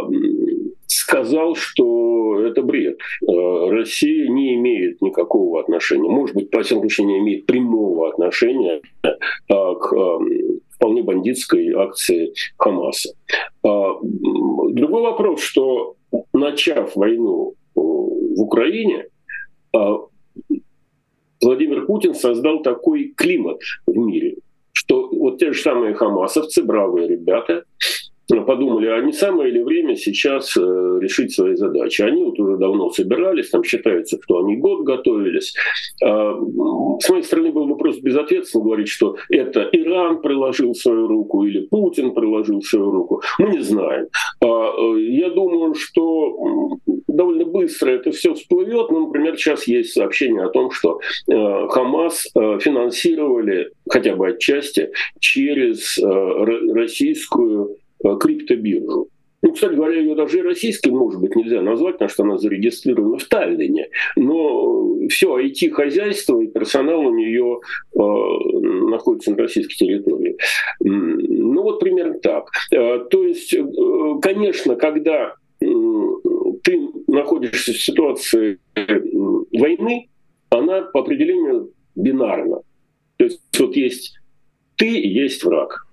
сказал, 0.88 1.54
что 1.54 2.40
это 2.40 2.62
бред. 2.62 2.98
Россия 3.24 4.28
не 4.28 4.56
имеет 4.56 5.00
никакого 5.00 5.60
отношения, 5.60 6.08
может 6.08 6.34
быть, 6.34 6.50
по 6.50 6.62
всякому 6.62 6.90
случаю, 6.90 7.06
не 7.06 7.18
имеет 7.20 7.46
прямого 7.46 8.08
отношения 8.08 8.80
к 9.48 10.18
вполне 10.70 11.02
бандитской 11.02 11.72
акции 11.74 12.32
Хамаса. 12.58 13.14
Другой 13.62 15.02
вопрос, 15.02 15.40
что 15.40 15.94
начав 16.32 16.96
войну 16.96 17.54
в 17.74 18.40
Украине, 18.40 19.06
Владимир 21.42 21.86
Путин 21.86 22.14
создал 22.14 22.62
такой 22.62 23.12
климат 23.16 23.58
в 23.86 23.96
мире, 23.96 24.36
что 24.72 25.08
вот 25.08 25.38
те 25.38 25.52
же 25.52 25.60
самые 25.60 25.94
хамасовцы, 25.94 26.62
бравые 26.62 27.08
ребята, 27.08 27.64
подумали, 28.40 28.86
а 28.86 29.00
не 29.00 29.12
самое 29.12 29.50
ли 29.50 29.62
время 29.62 29.96
сейчас 29.96 30.56
э, 30.56 30.60
решить 31.00 31.34
свои 31.34 31.54
задачи. 31.54 32.02
Они 32.02 32.24
вот 32.24 32.38
уже 32.38 32.56
давно 32.56 32.90
собирались, 32.90 33.50
там 33.50 33.62
считается, 33.64 34.18
что 34.22 34.38
они 34.38 34.56
год 34.56 34.84
готовились. 34.84 35.54
А, 36.02 36.34
с 37.00 37.10
моей 37.10 37.22
стороны 37.22 37.52
был 37.52 37.66
бы 37.66 37.76
просто 37.76 38.02
безответственно 38.02 38.64
говорить, 38.64 38.88
что 38.88 39.16
это 39.28 39.68
Иран 39.72 40.22
приложил 40.22 40.74
свою 40.74 41.08
руку 41.08 41.44
или 41.44 41.66
Путин 41.66 42.14
приложил 42.14 42.62
свою 42.62 42.90
руку. 42.90 43.22
Мы 43.38 43.50
не 43.50 43.60
знаем. 43.60 44.06
А, 44.40 44.46
э, 44.46 45.00
я 45.00 45.30
думаю, 45.30 45.74
что 45.74 46.71
быстро 47.52 47.90
это 47.90 48.10
все 48.10 48.34
всплывет. 48.34 48.90
Ну, 48.90 49.06
например, 49.06 49.36
сейчас 49.36 49.66
есть 49.66 49.92
сообщение 49.92 50.44
о 50.44 50.48
том, 50.48 50.70
что 50.70 51.00
э, 51.30 51.68
Хамас 51.68 52.28
финансировали 52.34 53.70
хотя 53.88 54.16
бы 54.16 54.28
отчасти 54.28 54.90
через 55.20 55.98
российскую 55.98 57.76
Э, 58.04 58.16
криптобиржу. 58.18 59.08
Ну, 59.44 59.52
кстати 59.52 59.74
говоря, 59.74 59.98
ее 59.98 60.14
даже 60.14 60.38
и 60.38 60.42
российской, 60.42 60.90
может 60.90 61.20
быть, 61.20 61.34
нельзя 61.34 61.62
назвать, 61.62 61.94
потому 61.94 62.08
что 62.08 62.22
она 62.22 62.38
зарегистрирована 62.38 63.18
в 63.18 63.24
Таллине. 63.24 63.88
Но 64.14 65.06
все 65.08 65.36
IT-хозяйство 65.36 66.40
и 66.40 66.46
персонал 66.46 67.00
у 67.00 67.14
нее 67.14 67.60
э, 67.94 67.98
находится 67.98 69.32
на 69.32 69.38
российской 69.38 69.76
территории. 69.76 70.36
Ну, 70.80 71.62
вот 71.62 71.80
примерно 71.80 72.18
так. 72.20 72.50
Э, 72.72 73.00
то 73.10 73.24
есть, 73.24 73.52
э, 73.52 73.64
конечно, 74.20 74.76
когда 74.76 75.34
э, 75.60 75.66
ты 76.62 76.88
находишься 77.12 77.72
в 77.72 77.80
ситуации 77.80 78.58
войны, 79.52 80.08
она 80.50 80.82
по 80.82 81.00
определению 81.00 81.72
бинарна. 81.94 82.60
То 83.18 83.24
есть 83.24 83.40
вот 83.58 83.76
есть 83.76 84.18
ты 84.76 84.86
есть 84.86 85.44
враг. 85.44 85.86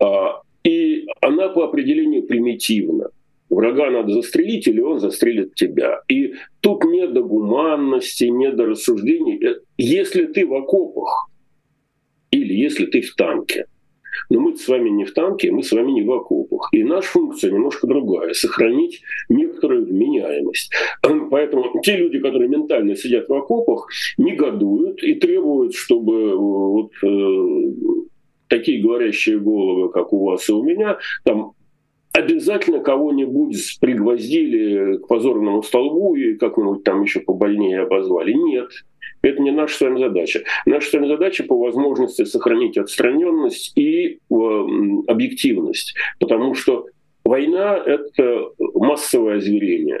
А, 0.00 0.42
и 0.64 1.06
она 1.20 1.48
по 1.48 1.64
определению 1.64 2.24
примитивна. 2.24 3.10
Врага 3.50 3.90
надо 3.90 4.14
застрелить, 4.14 4.66
или 4.66 4.80
он 4.80 4.98
застрелит 4.98 5.54
тебя. 5.54 6.00
И 6.08 6.34
тут 6.60 6.84
нет 6.84 7.12
до 7.12 7.22
гуманности, 7.22 8.24
нет 8.24 8.56
до 8.56 8.66
рассуждений. 8.66 9.38
Э, 9.46 9.60
если 9.76 10.24
ты 10.24 10.46
в 10.46 10.54
окопах, 10.54 11.28
или 12.30 12.54
если 12.54 12.86
ты 12.86 13.02
в 13.02 13.14
танке, 13.14 13.66
но 14.30 14.40
мы 14.40 14.56
с 14.56 14.68
вами 14.68 14.90
не 14.90 15.04
в 15.04 15.12
танке, 15.12 15.50
мы 15.50 15.62
с 15.62 15.72
вами 15.72 15.92
не 15.92 16.02
в 16.02 16.12
окопах. 16.12 16.68
И 16.72 16.82
наша 16.82 17.08
функция 17.08 17.50
немножко 17.50 17.86
другая— 17.86 18.32
сохранить 18.34 19.02
некоторую 19.28 19.86
вменяемость. 19.86 20.72
Поэтому 21.30 21.80
те 21.82 21.96
люди, 21.96 22.18
которые 22.18 22.48
ментально 22.48 22.96
сидят 22.96 23.28
в 23.28 23.34
окопах, 23.34 23.88
негодуют 24.18 25.02
и 25.02 25.14
требуют, 25.14 25.74
чтобы 25.74 26.14
э, 26.14 26.34
вот, 26.34 26.92
э, 27.02 28.04
такие 28.48 28.82
говорящие 28.82 29.38
головы, 29.38 29.90
как 29.90 30.12
у 30.12 30.24
вас 30.24 30.48
и 30.48 30.52
у 30.52 30.62
меня, 30.62 30.98
там 31.24 31.52
обязательно 32.14 32.78
кого-нибудь 32.78 33.78
пригвоздили 33.80 34.98
к 34.98 35.08
позорному 35.08 35.62
столбу 35.62 36.14
и 36.14 36.34
как-нибудь 36.34 36.84
там 36.84 37.02
еще 37.02 37.20
побольнее 37.20 37.80
обозвали. 37.80 38.32
Нет, 38.32 38.68
это 39.28 39.42
не 39.42 39.50
наша 39.50 39.76
с 39.76 39.80
вами 39.80 39.98
задача. 39.98 40.42
Наша 40.66 40.90
с 40.90 40.92
вами 40.92 41.06
задача 41.08 41.44
по 41.44 41.58
возможности 41.58 42.24
сохранить 42.24 42.76
отстраненность 42.76 43.72
и 43.76 44.18
э, 44.30 44.34
объективность, 45.06 45.94
потому 46.20 46.54
что 46.54 46.86
война— 47.24 47.76
это 47.86 48.50
массовое 48.74 49.36
озверение. 49.36 50.00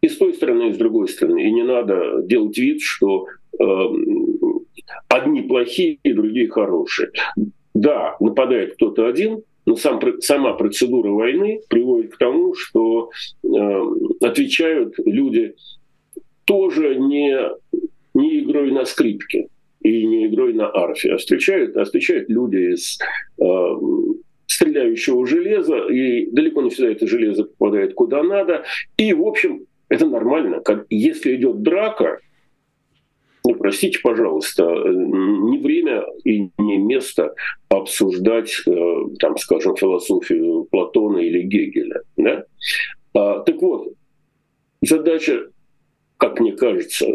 И 0.00 0.08
с 0.08 0.16
той 0.16 0.34
стороны, 0.34 0.70
и 0.70 0.72
с 0.72 0.76
другой 0.76 1.08
стороны. 1.08 1.44
И 1.44 1.52
не 1.52 1.62
надо 1.62 2.22
делать 2.22 2.58
вид, 2.58 2.82
что 2.82 3.26
э, 3.58 3.64
одни 5.08 5.42
плохие, 5.42 5.98
и 6.02 6.12
другие 6.12 6.48
хорошие. 6.48 7.10
Да, 7.74 8.16
нападает 8.18 8.74
кто-то 8.74 9.06
один, 9.06 9.42
но 9.64 9.76
сам, 9.76 10.00
сама 10.20 10.54
процедура 10.54 11.10
войны 11.10 11.60
приводит 11.68 12.14
к 12.14 12.18
тому, 12.18 12.54
что 12.54 13.10
э, 13.44 13.82
отвечают 14.20 14.94
люди 15.04 15.54
тоже 16.44 16.96
не, 16.96 17.38
не 18.14 18.40
игрой 18.40 18.70
на 18.70 18.84
скрипке 18.84 19.48
и 19.82 20.06
не 20.06 20.26
игрой 20.26 20.52
на 20.52 20.68
арфе, 20.68 21.12
а 21.12 21.16
встречают, 21.16 21.76
а 21.76 21.84
встречают 21.84 22.28
люди 22.28 22.74
из 22.74 22.98
э, 23.40 23.76
стреляющего 24.46 25.26
железа, 25.26 25.88
и 25.88 26.30
далеко 26.30 26.62
не 26.62 26.70
всегда 26.70 26.92
это 26.92 27.06
железо 27.06 27.44
попадает 27.44 27.94
куда 27.94 28.22
надо. 28.22 28.64
И, 28.96 29.12
в 29.12 29.26
общем, 29.26 29.66
это 29.88 30.06
нормально. 30.06 30.60
Как, 30.60 30.86
если 30.88 31.36
идет 31.36 31.62
драка, 31.62 32.20
ну, 33.44 33.56
простите, 33.56 33.98
пожалуйста, 34.00 34.64
не 34.64 35.58
время 35.58 36.04
и 36.24 36.50
не 36.58 36.78
место 36.78 37.34
обсуждать, 37.68 38.54
э, 38.66 38.96
там, 39.18 39.36
скажем, 39.36 39.74
философию 39.76 40.68
Платона 40.70 41.18
или 41.18 41.42
Гегеля. 41.42 42.02
Да? 42.16 42.44
А, 43.14 43.40
так 43.40 43.60
вот, 43.60 43.94
задача, 44.80 45.48
как 46.22 46.38
мне 46.38 46.52
кажется, 46.52 47.06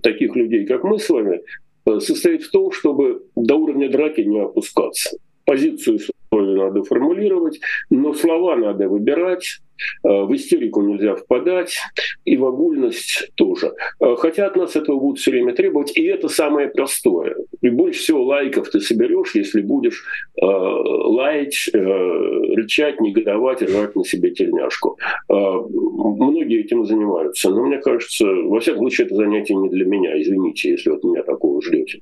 таких 0.00 0.36
людей, 0.36 0.64
как 0.64 0.84
мы 0.84 1.00
с 1.00 1.10
вами, 1.10 1.40
э, 1.86 1.98
состоит 1.98 2.44
в 2.44 2.52
том, 2.52 2.70
чтобы 2.70 3.24
до 3.34 3.56
уровня 3.56 3.90
драки 3.90 4.20
не 4.20 4.40
опускаться. 4.40 5.18
Позицию 5.44 5.98
свою 5.98 6.56
надо 6.56 6.84
формулировать, 6.84 7.58
но 7.90 8.14
слова 8.14 8.54
надо 8.54 8.88
выбирать, 8.88 9.60
в 10.02 10.34
истерику 10.34 10.82
нельзя 10.82 11.14
впадать, 11.14 11.78
и 12.24 12.36
в 12.36 12.44
огульность 12.44 13.30
тоже. 13.34 13.72
Э, 14.00 14.16
хотя 14.18 14.46
от 14.46 14.56
нас 14.56 14.76
этого 14.76 14.98
будут 14.98 15.18
все 15.18 15.30
время 15.30 15.54
требовать, 15.54 15.96
и 15.96 16.04
это 16.04 16.28
самое 16.28 16.68
простое. 16.68 17.36
И 17.60 17.70
больше 17.70 18.00
всего 18.00 18.24
лайков 18.24 18.70
ты 18.70 18.80
соберешь, 18.80 19.34
если 19.34 19.62
будешь 19.62 20.04
э, 20.40 20.44
лаять, 20.44 21.68
э, 21.72 21.78
рычать, 21.78 23.00
негодовать, 23.00 23.62
рвать 23.62 23.96
на 23.96 24.04
себе 24.04 24.30
тельняшку. 24.30 24.98
Э, 25.28 25.34
многие 25.34 26.60
этим 26.60 26.84
занимаются, 26.84 27.50
но 27.50 27.64
мне 27.66 27.78
кажется, 27.78 28.26
во 28.26 28.60
всяком 28.60 28.82
случае, 28.82 29.06
это 29.06 29.16
занятие 29.16 29.54
не 29.54 29.68
для 29.68 29.84
меня. 29.84 30.20
Извините, 30.20 30.70
если 30.70 30.90
вот 30.90 31.04
меня 31.04 31.22
такого 31.22 31.62
ждете. 31.62 32.00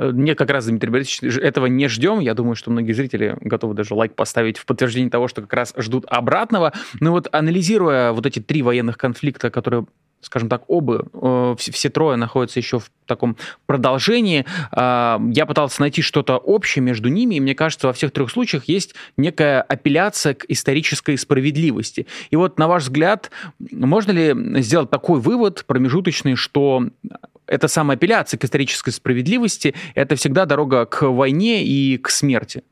Э, 0.00 0.10
нет, 0.12 0.38
как 0.38 0.50
раз, 0.50 0.66
Дмитрий 0.66 0.90
Борисович, 0.90 1.36
этого 1.36 1.66
не 1.66 1.86
ждем. 1.88 2.20
Я 2.20 2.34
думаю, 2.34 2.54
что 2.54 2.70
многие 2.70 2.92
зрители 2.92 3.36
готовы 3.40 3.74
даже 3.74 3.94
лайк 3.94 4.14
поставить 4.14 4.56
в 4.56 4.64
подтверждение 4.64 5.10
того, 5.10 5.28
что 5.28 5.42
как 5.42 5.52
раз 5.52 5.74
ждут 5.76 6.06
обратного. 6.08 6.72
Но 7.00 7.12
вот 7.12 7.28
анализируя 7.32 8.12
вот 8.12 8.24
эти 8.24 8.38
три 8.40 8.62
военных 8.62 8.96
конфликта, 8.96 9.50
которые 9.50 9.86
скажем 10.22 10.50
так, 10.50 10.64
оба, 10.68 11.06
э, 11.14 11.54
все 11.58 11.88
трое 11.88 12.18
находятся 12.18 12.58
еще 12.58 12.78
в 12.78 12.90
таком 13.06 13.38
продолжении. 13.64 14.44
Э, 14.70 15.18
я 15.32 15.46
пытался 15.46 15.80
найти 15.80 16.02
что-то 16.02 16.36
общее 16.36 16.82
между 16.82 17.08
ними, 17.08 17.36
и 17.36 17.40
мне 17.40 17.54
кажется, 17.54 17.86
во 17.86 17.94
всех 17.94 18.10
трех 18.10 18.30
случаях 18.30 18.64
есть 18.66 18.94
некая 19.16 19.62
апелляция 19.62 20.34
к 20.34 20.44
исторической 20.48 21.16
справедливости. 21.16 22.06
И 22.28 22.36
вот, 22.36 22.58
на 22.58 22.68
ваш 22.68 22.82
взгляд, 22.82 23.30
можно 23.58 24.12
ли 24.12 24.60
сделать 24.60 24.90
такой 24.90 25.20
вывод 25.20 25.64
промежуточный, 25.66 26.34
что 26.34 26.88
эта 27.50 27.68
самая 27.68 27.96
апелляция 27.96 28.38
к 28.38 28.44
исторической 28.44 28.90
справедливости— 28.90 29.74
это 29.94 30.14
всегда 30.14 30.46
дорога 30.46 30.86
к 30.86 31.02
войне 31.10 31.64
и 31.64 31.98
к 31.98 32.08
смерти? 32.08 32.62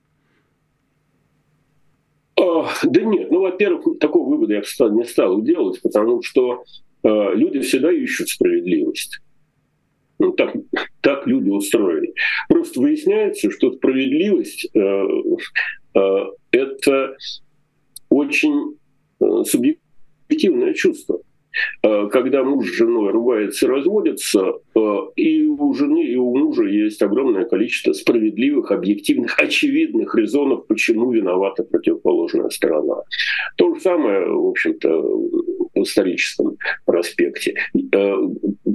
Да 2.82 3.02
нет, 3.02 3.30
ну, 3.30 3.40
во-первых, 3.40 3.98
такого 3.98 4.28
вывода 4.28 4.54
я 4.54 4.60
не 4.60 5.04
стал 5.04 5.42
делать, 5.42 5.80
потому 5.82 6.22
что 6.22 6.64
э, 7.02 7.34
люди 7.34 7.60
всегда 7.60 7.90
ищут 7.90 8.28
справедливость. 8.28 9.20
Ну, 10.18 10.32
так, 10.32 10.54
так 11.00 11.26
люди 11.26 11.48
устроены. 11.48 12.12
Просто 12.48 12.80
выясняется, 12.80 13.50
что 13.50 13.72
справедливость 13.72 14.68
э, 14.74 15.04
э, 15.94 16.24
это 16.52 17.16
очень 18.08 18.76
э, 19.20 19.44
субъективное 19.44 20.74
чувство. 20.74 21.20
Э, 21.82 22.08
когда 22.10 22.44
муж 22.44 22.68
с 22.68 22.76
женой 22.76 23.10
ругается 23.10 23.66
и 23.66 23.68
разводится, 23.68 24.52
э, 24.74 24.96
и 25.16 25.46
у 25.46 25.74
жены, 25.74 26.04
и 26.04 26.16
у 26.16 26.36
мужа 26.36 26.64
есть 26.64 27.02
огромное 27.02 27.44
количество 27.44 27.92
справедливых, 27.92 28.70
объективных, 28.70 29.38
очевидных 29.42 30.14
резонов, 30.14 30.66
почему 30.66 31.10
виновата 31.10 31.64
противоположная 31.64 32.50
сторона. 32.50 33.02
То 33.56 33.74
же 33.74 33.80
самое, 33.80 34.26
в 34.26 34.48
общем-то, 34.48 34.88
в 34.88 35.82
историческом 35.82 36.56
проспекте. 36.84 37.54
Э, 37.92 38.14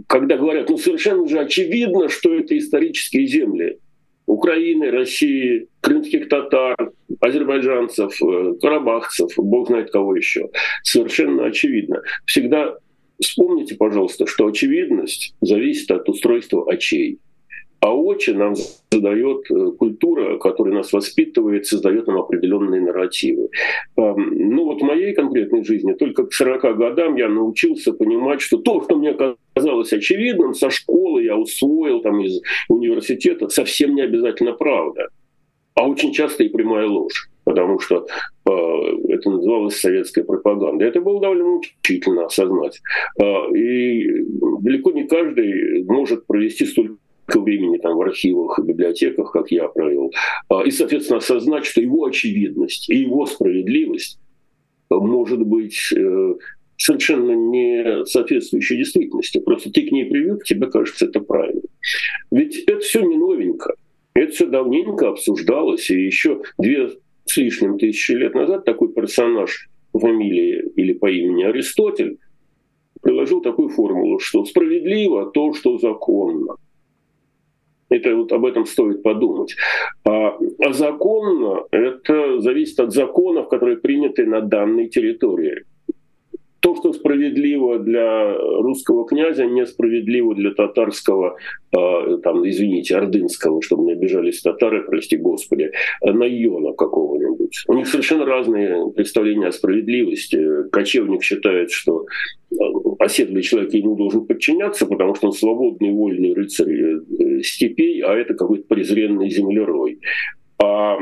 когда 0.07 0.37
говорят, 0.37 0.69
ну 0.69 0.77
совершенно 0.77 1.27
же 1.27 1.39
очевидно, 1.39 2.09
что 2.09 2.33
это 2.33 2.57
исторические 2.57 3.27
земли, 3.27 3.79
Украины, 4.25 4.89
России, 4.91 5.67
крымских 5.81 6.29
татар, 6.29 6.91
азербайджанцев, 7.19 8.21
э, 8.21 8.53
карабахцев, 8.61 9.31
бог 9.37 9.67
знает 9.67 9.91
кого 9.91 10.15
еще. 10.15 10.49
Совершенно 10.83 11.45
очевидно. 11.45 12.01
Всегда 12.25 12.75
вспомните, 13.21 13.75
пожалуйста, 13.75 14.25
что 14.25 14.47
очевидность 14.47 15.35
зависит 15.41 15.91
от 15.91 16.07
устройства 16.07 16.65
очей. 16.71 17.19
А 17.83 17.93
очи 17.93 18.29
нам 18.29 18.55
задает 18.91 19.51
э, 19.51 19.71
культура, 19.77 20.37
которая 20.37 20.73
нас 20.73 20.93
воспитывает, 20.93 21.65
создает 21.65 22.07
нам 22.07 22.17
определенные 22.17 22.79
нарративы. 22.79 23.49
Ну 23.97 24.63
вот 24.63 24.81
в 24.81 24.85
моей 24.85 25.13
конкретной 25.13 25.65
жизни 25.65 25.91
только 25.91 26.25
к 26.25 26.33
40 26.33 26.77
годам 26.77 27.17
я 27.17 27.27
научился 27.27 27.91
понимать, 27.91 28.39
что 28.39 28.57
то, 28.57 28.81
что 28.83 28.95
мне 28.95 29.13
казалось 29.53 29.91
очевидным, 29.91 30.53
со 30.53 30.69
школы 30.69 31.23
я 31.23 31.35
усвоил 31.35 31.99
там 31.99 32.21
из 32.21 32.41
университета, 32.69 33.49
совсем 33.49 33.95
не 33.95 34.01
обязательно 34.01 34.53
правда. 34.53 35.09
А 35.75 35.85
очень 35.85 36.13
часто 36.13 36.45
и 36.45 36.49
прямая 36.49 36.87
ложь 36.87 37.29
потому 37.45 37.79
что 37.79 38.07
э, 38.45 38.51
это 39.09 39.29
называлось 39.29 39.79
советская 39.79 40.23
пропаганда. 40.23 40.85
Это 40.85 41.01
было 41.01 41.19
довольно 41.19 41.43
мучительно 41.43 42.25
осознать. 42.25 42.81
Э, 43.19 43.51
и 43.53 44.25
далеко 44.61 44.91
не 44.91 45.03
каждый 45.03 45.83
может 45.83 46.25
провести 46.25 46.65
столько 46.65 46.95
времени 47.41 47.77
там 47.77 47.97
в 47.97 48.01
архивах 48.01 48.59
и 48.59 48.63
библиотеках, 48.63 49.31
как 49.31 49.51
я 49.51 49.67
провел, 49.67 50.11
а, 50.49 50.63
и, 50.63 50.71
соответственно, 50.71 51.17
осознать, 51.17 51.65
что 51.65 51.81
его 51.81 52.05
очевидность 52.05 52.89
и 52.89 52.97
его 52.97 53.25
справедливость 53.25 54.19
может 54.89 55.45
быть 55.45 55.91
э, 55.95 56.35
совершенно 56.77 57.31
не 57.31 58.05
соответствующей 58.05 58.77
действительности. 58.77 59.39
Просто 59.39 59.71
ты 59.71 59.87
к 59.87 59.91
ней 59.91 60.05
привык, 60.05 60.43
тебе 60.43 60.67
кажется 60.67 61.05
это 61.05 61.19
правильно. 61.19 61.61
Ведь 62.31 62.57
это 62.67 62.79
все 62.79 63.01
не 63.01 63.17
новенько. 63.17 63.75
Это 64.13 64.31
все 64.31 64.45
давненько 64.45 65.09
обсуждалось, 65.09 65.89
и 65.89 66.05
еще 66.05 66.41
две 66.59 66.91
с 67.25 67.37
лишним 67.37 67.79
тысячи 67.79 68.11
лет 68.11 68.35
назад 68.35 68.65
такой 68.65 68.93
персонаж 68.93 69.69
фамилии 69.91 70.71
или 70.75 70.93
по 70.93 71.09
имени 71.09 71.43
Аристотель 71.43 72.17
приложил 73.01 73.41
такую 73.41 73.69
формулу, 73.69 74.19
что 74.19 74.45
справедливо 74.45 75.31
то, 75.31 75.53
что 75.53 75.77
законно. 75.77 76.55
Это 77.89 78.15
вот 78.15 78.31
об 78.31 78.45
этом 78.45 78.65
стоит 78.65 79.03
подумать. 79.03 79.55
А, 80.05 80.37
а 80.59 80.73
законно 80.73 81.63
это 81.71 82.39
зависит 82.39 82.79
от 82.79 82.93
законов, 82.93 83.49
которые 83.49 83.77
приняты 83.77 84.25
на 84.25 84.41
данной 84.41 84.89
территории. 84.89 85.63
То, 86.59 86.75
что 86.75 86.93
справедливо 86.93 87.77
для 87.77 88.35
русского 88.37 89.05
князя, 89.05 89.45
несправедливо 89.45 90.33
для 90.33 90.51
татарского, 90.51 91.35
э, 91.75 92.17
там, 92.23 92.47
извините, 92.47 92.95
ордынского, 92.95 93.61
чтобы 93.61 93.83
не 93.83 93.91
обижались 93.91 94.41
татары, 94.41 94.85
прости 94.85 95.17
господи, 95.17 95.71
наиона 96.01 96.71
какого-нибудь. 96.71 97.65
У 97.67 97.73
них 97.73 97.85
совершенно 97.85 98.25
разные 98.25 98.89
представления 98.91 99.47
о 99.47 99.51
справедливости. 99.51 100.69
Кочевник 100.71 101.21
считает, 101.21 101.69
что 101.69 102.05
оседлый 102.99 103.41
человек 103.41 103.73
ему 103.73 103.95
должен 103.95 104.25
подчиняться, 104.25 104.85
потому 104.85 105.15
что 105.15 105.27
он 105.27 105.33
свободный, 105.33 105.91
вольный 105.91 106.33
рыцарь 106.33 106.71
э, 106.71 106.99
степей, 107.41 108.01
а 108.01 108.13
это 108.13 108.33
какой-то 108.33 108.65
презренный 108.67 109.29
землерой. 109.29 109.99
А 110.61 110.97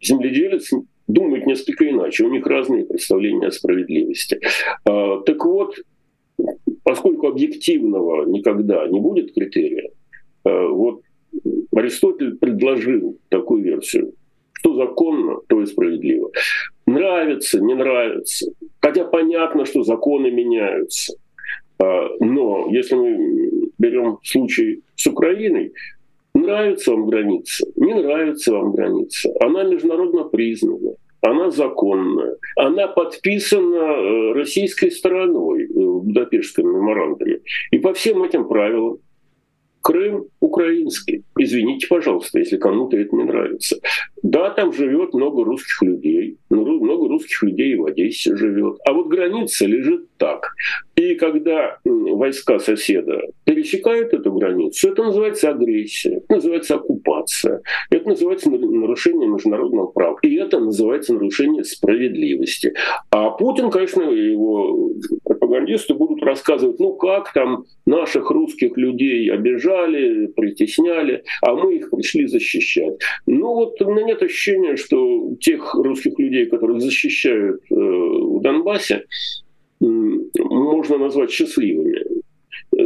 земледелец 0.00 0.70
думает 1.06 1.46
несколько 1.46 1.88
иначе, 1.88 2.24
у 2.24 2.30
них 2.30 2.46
разные 2.46 2.84
представления 2.84 3.48
о 3.48 3.52
справедливости. 3.52 4.40
А, 4.84 5.20
так 5.20 5.44
вот, 5.44 5.76
поскольку 6.82 7.28
объективного 7.28 8.24
никогда 8.26 8.86
не 8.88 9.00
будет 9.00 9.34
критерия, 9.34 9.90
а, 10.44 10.68
вот 10.68 11.02
Аристотель 11.72 12.36
предложил 12.36 13.18
такую 13.28 13.64
версию, 13.64 14.14
что 14.52 14.74
законно, 14.74 15.40
то 15.48 15.60
и 15.60 15.66
справедливо. 15.66 16.30
Нравится, 16.86 17.60
не 17.60 17.74
нравится. 17.74 18.50
Хотя 18.80 19.04
понятно, 19.04 19.64
что 19.66 19.82
законы 19.82 20.30
меняются. 20.30 21.14
А, 21.78 22.08
но 22.20 22.68
если 22.70 22.94
мы 22.94 23.63
берем 23.78 24.18
случай 24.22 24.82
с 24.96 25.06
Украиной, 25.06 25.72
Нравится 26.34 26.90
вам 26.90 27.06
граница, 27.06 27.64
не 27.76 27.94
нравится 27.94 28.52
вам 28.52 28.72
граница. 28.72 29.32
Она 29.40 29.62
международно 29.62 30.24
признана, 30.24 30.96
она 31.20 31.50
законная, 31.50 32.36
она 32.56 32.88
подписана 32.88 33.76
э, 33.76 34.32
российской 34.32 34.90
стороной 34.90 35.68
в 35.68 36.02
Будапештском 36.02 36.66
меморандуме. 36.66 37.38
И 37.70 37.78
по 37.78 37.94
всем 37.94 38.24
этим 38.24 38.48
правилам 38.48 38.98
Крым 39.84 40.28
украинский. 40.40 41.24
Извините, 41.38 41.86
пожалуйста, 41.88 42.38
если 42.38 42.56
кому-то 42.56 42.96
это 42.96 43.14
не 43.14 43.24
нравится. 43.24 43.76
Да, 44.22 44.48
там 44.48 44.72
живет 44.72 45.12
много 45.12 45.44
русских 45.44 45.82
людей, 45.82 46.38
много 46.48 47.06
русских 47.06 47.42
людей 47.42 47.76
в 47.76 47.84
Одессе 47.84 48.34
живет. 48.34 48.78
А 48.86 48.94
вот 48.94 49.08
граница 49.08 49.66
лежит 49.66 50.08
так. 50.16 50.54
И 50.96 51.16
когда 51.16 51.76
войска 51.84 52.58
соседа 52.60 53.20
пересекают 53.44 54.14
эту 54.14 54.32
границу, 54.32 54.88
это 54.88 55.02
называется 55.04 55.50
агрессия, 55.50 56.16
это 56.16 56.36
называется 56.36 56.76
оккупация, 56.76 57.60
это 57.90 58.08
называется 58.08 58.48
нарушение 58.50 59.28
международного 59.28 59.88
права, 59.88 60.16
и 60.22 60.34
это 60.36 60.60
называется 60.60 61.12
нарушение 61.12 61.64
справедливости. 61.64 62.72
А 63.10 63.30
Путин, 63.30 63.70
конечно, 63.70 64.02
и 64.02 64.30
его 64.30 64.92
пропагандисты 65.24 65.92
будут 65.92 66.13
рассказывают, 66.24 66.78
ну 66.80 66.94
как 66.94 67.32
там 67.32 67.64
наших 67.86 68.30
русских 68.30 68.76
людей 68.76 69.30
обижали, 69.30 70.26
притесняли, 70.26 71.22
а 71.42 71.54
мы 71.54 71.76
их 71.76 71.90
пришли 71.90 72.26
защищать. 72.26 72.98
Ну 73.26 73.54
вот 73.54 73.80
у 73.82 73.90
меня 73.90 74.04
нет 74.04 74.22
ощущения, 74.22 74.76
что 74.76 75.34
тех 75.40 75.74
русских 75.74 76.18
людей, 76.18 76.46
которых 76.46 76.80
защищают 76.80 77.60
э, 77.70 77.74
в 77.74 78.40
Донбассе, 78.42 79.04
можно 79.80 80.98
назвать 80.98 81.30
счастливыми. 81.30 82.04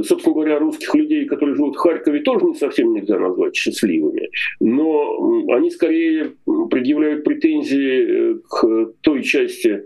Собственно 0.03 0.35
говоря, 0.35 0.59
русских 0.59 0.95
людей, 0.95 1.25
которые 1.25 1.57
живут 1.57 1.77
в 1.77 1.79
Харькове, 1.79 2.21
тоже 2.21 2.45
не 2.45 2.55
совсем 2.55 2.93
нельзя 2.93 3.19
назвать 3.19 3.57
счастливыми. 3.57 4.29
Но 4.61 5.45
они 5.53 5.71
скорее 5.71 6.33
предъявляют 6.71 7.25
претензии 7.25 8.35
э, 8.35 8.39
к 8.49 8.93
той 9.01 9.23
части 9.23 9.85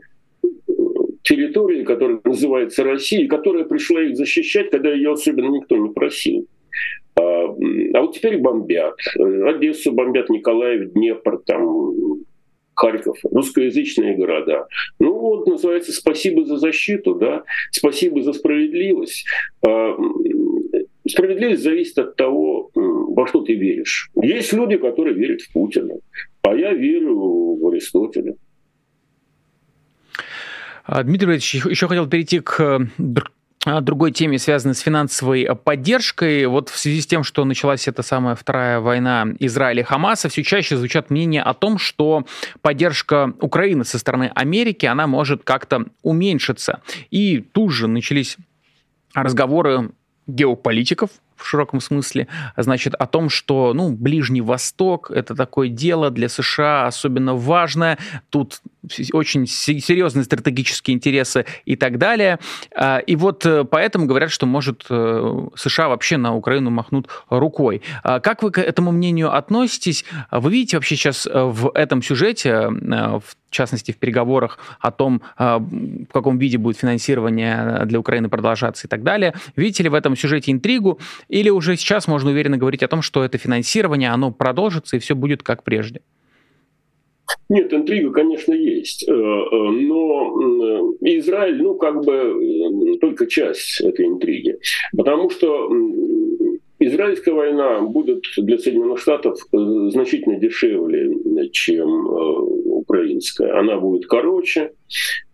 территории, 1.22 1.84
которая 1.84 2.20
называется 2.24 2.84
Россией, 2.84 3.26
которая 3.26 3.64
пришла 3.64 4.02
их 4.02 4.16
защищать, 4.16 4.70
когда 4.70 4.92
ее 4.92 5.12
особенно 5.12 5.48
никто 5.48 5.76
не 5.76 5.90
просил. 5.90 6.46
А, 7.14 7.22
а 7.22 8.00
вот 8.00 8.14
теперь 8.14 8.38
бомбят. 8.38 8.96
Одессу 9.16 9.92
бомбят, 9.92 10.28
Николаев, 10.30 10.92
Днепр, 10.92 11.38
там, 11.44 11.92
Харьков, 12.74 13.18
русскоязычные 13.22 14.16
города. 14.16 14.66
Ну 14.98 15.12
вот 15.18 15.46
называется 15.46 15.92
«Спасибо 15.92 16.44
за 16.44 16.56
защиту», 16.56 17.14
да, 17.14 17.44
«Спасибо 17.70 18.22
за 18.22 18.32
справедливость». 18.32 19.26
А, 19.66 19.96
справедливость 21.08 21.62
зависит 21.62 21.98
от 21.98 22.16
того, 22.16 22.70
во 22.74 23.26
что 23.26 23.42
ты 23.42 23.54
веришь. 23.54 24.10
Есть 24.20 24.52
люди, 24.52 24.76
которые 24.76 25.14
верят 25.14 25.42
в 25.42 25.52
Путина, 25.52 25.94
а 26.42 26.54
я 26.54 26.72
верю 26.72 27.56
в 27.56 27.68
Аристотеля. 27.68 28.36
А, 30.84 31.02
Дмитрий 31.02 31.32
Ильич, 31.32 31.54
еще 31.54 31.88
хотел 31.88 32.06
перейти 32.08 32.40
к 32.40 32.88
а, 33.64 33.80
другой 33.80 34.10
теме, 34.10 34.38
связанной 34.38 34.74
с 34.74 34.80
финансовой 34.80 35.48
поддержкой. 35.54 36.46
Вот 36.46 36.68
в 36.68 36.76
связи 36.76 37.00
с 37.00 37.06
тем, 37.06 37.22
что 37.22 37.44
началась 37.44 37.86
эта 37.86 38.02
самая 38.02 38.34
вторая 38.34 38.80
война 38.80 39.26
Израиля 39.38 39.82
и 39.82 39.84
Хамаса, 39.84 40.28
все 40.28 40.42
чаще 40.42 40.76
звучат 40.76 41.10
мнения 41.10 41.42
о 41.42 41.54
том, 41.54 41.78
что 41.78 42.26
поддержка 42.60 43.32
Украины 43.40 43.84
со 43.84 43.98
стороны 43.98 44.32
Америки, 44.34 44.86
она 44.86 45.06
может 45.06 45.44
как-то 45.44 45.86
уменьшиться. 46.02 46.82
И 47.10 47.38
тут 47.38 47.70
же 47.70 47.86
начались 47.86 48.36
разговоры 49.14 49.90
геополитиков 50.26 51.10
в 51.36 51.46
широком 51.46 51.80
смысле, 51.80 52.28
значит, 52.56 52.94
о 52.94 53.06
том, 53.06 53.28
что, 53.28 53.72
ну, 53.74 53.90
Ближний 53.90 54.40
Восток— 54.40 55.10
это 55.14 55.34
такое 55.34 55.68
дело 55.68 56.10
для 56.10 56.28
США 56.28 56.86
особенно 56.86 57.34
важное, 57.34 57.98
тут 58.30 58.60
очень 59.12 59.46
серьезные 59.46 60.24
стратегические 60.24 60.96
интересы 60.96 61.46
и 61.64 61.76
так 61.76 61.98
далее. 61.98 62.38
А, 62.74 62.98
и 62.98 63.14
вот 63.16 63.46
э, 63.46 63.64
поэтому 63.64 64.06
говорят, 64.06 64.30
что, 64.30 64.46
может, 64.46 64.84
э, 64.90 65.46
США 65.54 65.88
вообще 65.88 66.16
на 66.16 66.34
Украину 66.34 66.70
махнут 66.70 67.08
рукой. 67.28 67.82
А 68.02 68.20
как 68.20 68.42
вы 68.42 68.50
к 68.50 68.58
этому 68.58 68.90
мнению 68.90 69.34
относитесь? 69.34 70.04
Вы 70.30 70.52
видите 70.52 70.76
вообще 70.76 70.96
сейчас 70.96 71.26
э, 71.26 71.30
в 71.32 71.70
этом 71.74 72.02
сюжете, 72.02 72.68
в 72.68 73.36
частности, 73.50 73.92
в 73.92 73.98
переговорах 73.98 74.58
о 74.80 74.90
том, 74.90 75.20
в 75.38 76.06
каком 76.10 76.38
виде 76.38 76.56
будет 76.56 76.78
финансирование 76.78 77.82
для 77.84 78.00
Украины 78.00 78.30
продолжаться 78.30 78.86
и 78.86 78.90
так 78.90 79.02
далее. 79.02 79.34
Видите 79.56 79.82
ли 79.82 79.90
в 79.90 79.94
этом 79.94 80.16
сюжете 80.16 80.52
интригу? 80.52 80.98
Или 81.28 81.50
уже 81.50 81.76
сейчас 81.76 82.08
можно 82.08 82.30
уверенно 82.30 82.58
говорить 82.58 82.82
о 82.82 82.88
том, 82.88 83.02
что 83.02 83.24
это 83.24 83.38
финансирование, 83.38 84.10
оно 84.10 84.30
продолжится 84.30 84.96
и 84.96 85.00
все 85.00 85.14
будет 85.14 85.42
как 85.42 85.62
прежде? 85.64 86.00
Нет, 87.48 87.72
интрига, 87.72 88.10
конечно, 88.10 88.54
есть. 88.54 89.06
Э, 89.08 89.12
э, 89.12 89.14
но 89.14 90.94
Израиль, 91.00 91.62
ну, 91.62 91.74
как 91.74 92.04
бы 92.04 92.96
только 93.00 93.26
часть 93.26 93.80
этой 93.80 94.06
интриги. 94.06 94.58
Потому 94.96 95.28
что 95.30 95.70
израильская 96.78 97.32
война 97.32 97.82
будет 97.82 98.24
для 98.38 98.58
Соединенных 98.58 98.98
Штатов 98.98 99.38
э, 99.52 99.56
значительно 99.90 100.38
дешевле, 100.38 101.14
чем 101.50 102.06
украинская. 102.68 103.58
Она 103.58 103.78
будет 103.78 104.06
короче. 104.06 104.72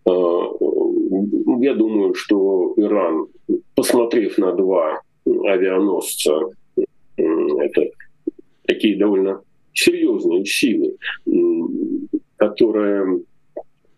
Я 0.05 1.73
думаю, 1.73 2.13
что 2.15 2.73
Иран, 2.77 3.27
посмотрев 3.75 4.37
на 4.37 4.53
два 4.53 5.01
авианосца, 5.47 6.39
это 7.17 7.81
такие 8.63 8.97
довольно 8.97 9.41
серьезные 9.73 10.45
силы, 10.45 10.95
которые 12.37 13.21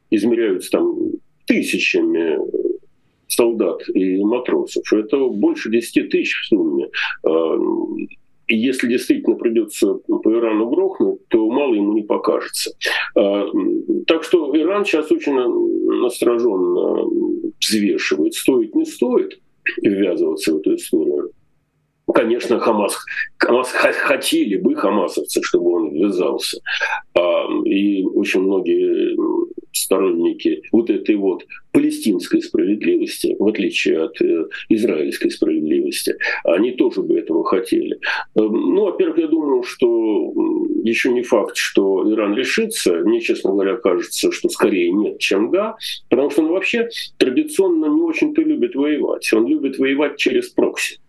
измеряются 0.10 0.72
там 0.72 0.96
тысячами 1.46 2.38
солдат 3.28 3.82
и 3.94 4.24
матросов. 4.24 4.84
Это 4.92 5.18
больше 5.28 5.72
10 5.72 6.10
тысяч 6.10 6.34
в 6.34 6.48
сумме. 6.48 6.90
А, 7.24 7.58
и 8.48 8.58
если 8.58 8.90
действительно 8.90 9.38
придется 9.38 9.94
по 9.94 10.34
Ирану 10.34 10.70
грохнуть, 10.70 11.26
то 11.30 11.50
мало 11.50 11.74
ему 11.74 11.94
не 11.94 12.04
покажется. 12.04 12.76
А, 13.16 13.46
так 14.08 14.24
что 14.24 14.56
Иран 14.58 14.86
сейчас 14.86 15.12
очень 15.12 15.34
настороженно 16.02 17.06
взвешивает, 17.60 18.34
стоит, 18.34 18.76
не 18.76 18.86
стоит 18.86 19.40
ввязываться 19.82 20.54
в 20.54 20.58
эту 20.58 20.76
историю. 20.76 21.32
Конечно, 22.14 22.60
Хамас, 22.60 22.98
Хамас 23.38 23.70
хотели 23.72 24.58
бы 24.58 24.76
хамасовцы, 24.76 25.42
чтобы 25.44 25.72
он 25.72 25.94
ввязался. 25.94 26.60
А, 27.14 27.46
и 27.66 28.04
очень 28.04 28.42
многие 28.42 29.16
сторонники 29.74 30.64
вот 30.72 30.90
этой 30.90 31.16
вот 31.16 31.46
палестинской 31.72 32.42
справедливости, 32.42 33.36
в 33.40 33.48
отличие 33.48 34.04
от 34.04 34.22
э, 34.22 34.46
израильской 34.70 35.32
справедливости, 35.32 36.16
они 36.44 36.72
тоже 36.72 37.02
бы 37.02 37.18
этого 37.18 37.46
хотели. 37.46 37.98
Эм, 38.36 38.74
ну, 38.76 38.86
во-первых, 38.86 39.18
я 39.20 39.28
думаю, 39.28 39.64
что 39.64 40.34
еще 40.84 41.12
не 41.12 41.22
факт, 41.22 41.56
что 41.56 42.12
Иран 42.12 42.36
решится. 42.36 42.96
Мне, 43.06 43.22
честно 43.22 43.52
говоря, 43.52 43.78
кажется, 43.78 44.32
что 44.32 44.50
скорее 44.50 44.92
нет, 44.92 45.20
чем 45.20 45.52
да, 45.52 45.76
потому 46.10 46.30
что 46.30 46.42
он 46.42 46.50
вообще 46.50 46.90
традиционно 47.18 47.86
не 47.86 48.02
очень-то 48.02 48.42
любит 48.62 48.76
воевать. 48.76 49.34
Он 49.34 49.48
любит 49.48 49.78
воевать 49.80 50.18
через 50.18 50.50
прокси. 50.50 51.00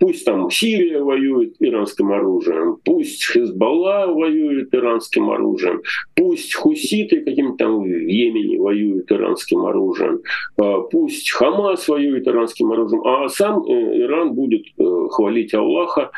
Пусть 0.00 0.24
там 0.24 0.50
Сирия 0.50 1.02
воюет 1.02 1.56
иранским 1.60 2.10
оружием, 2.10 2.78
пусть 2.84 3.22
Хезбалла 3.26 4.06
воюет 4.06 4.74
иранским 4.74 5.30
оружием, 5.30 5.82
пусть 6.16 6.54
хуситы 6.54 7.20
каким-то 7.20 7.64
там 7.64 7.82
в 7.82 7.86
Йемене 7.86 8.58
воюют 8.58 9.12
иранским 9.12 9.66
оружием, 9.66 10.22
а, 10.58 10.80
пусть 10.80 11.30
Хамас 11.30 11.86
воюет 11.86 12.26
иранским 12.26 12.72
оружием, 12.72 13.06
а 13.06 13.28
сам 13.28 13.62
э, 13.64 14.00
Иран 14.00 14.32
будет 14.32 14.62
э, 14.78 14.82
хвалить 15.10 15.52
Аллаха 15.52 16.10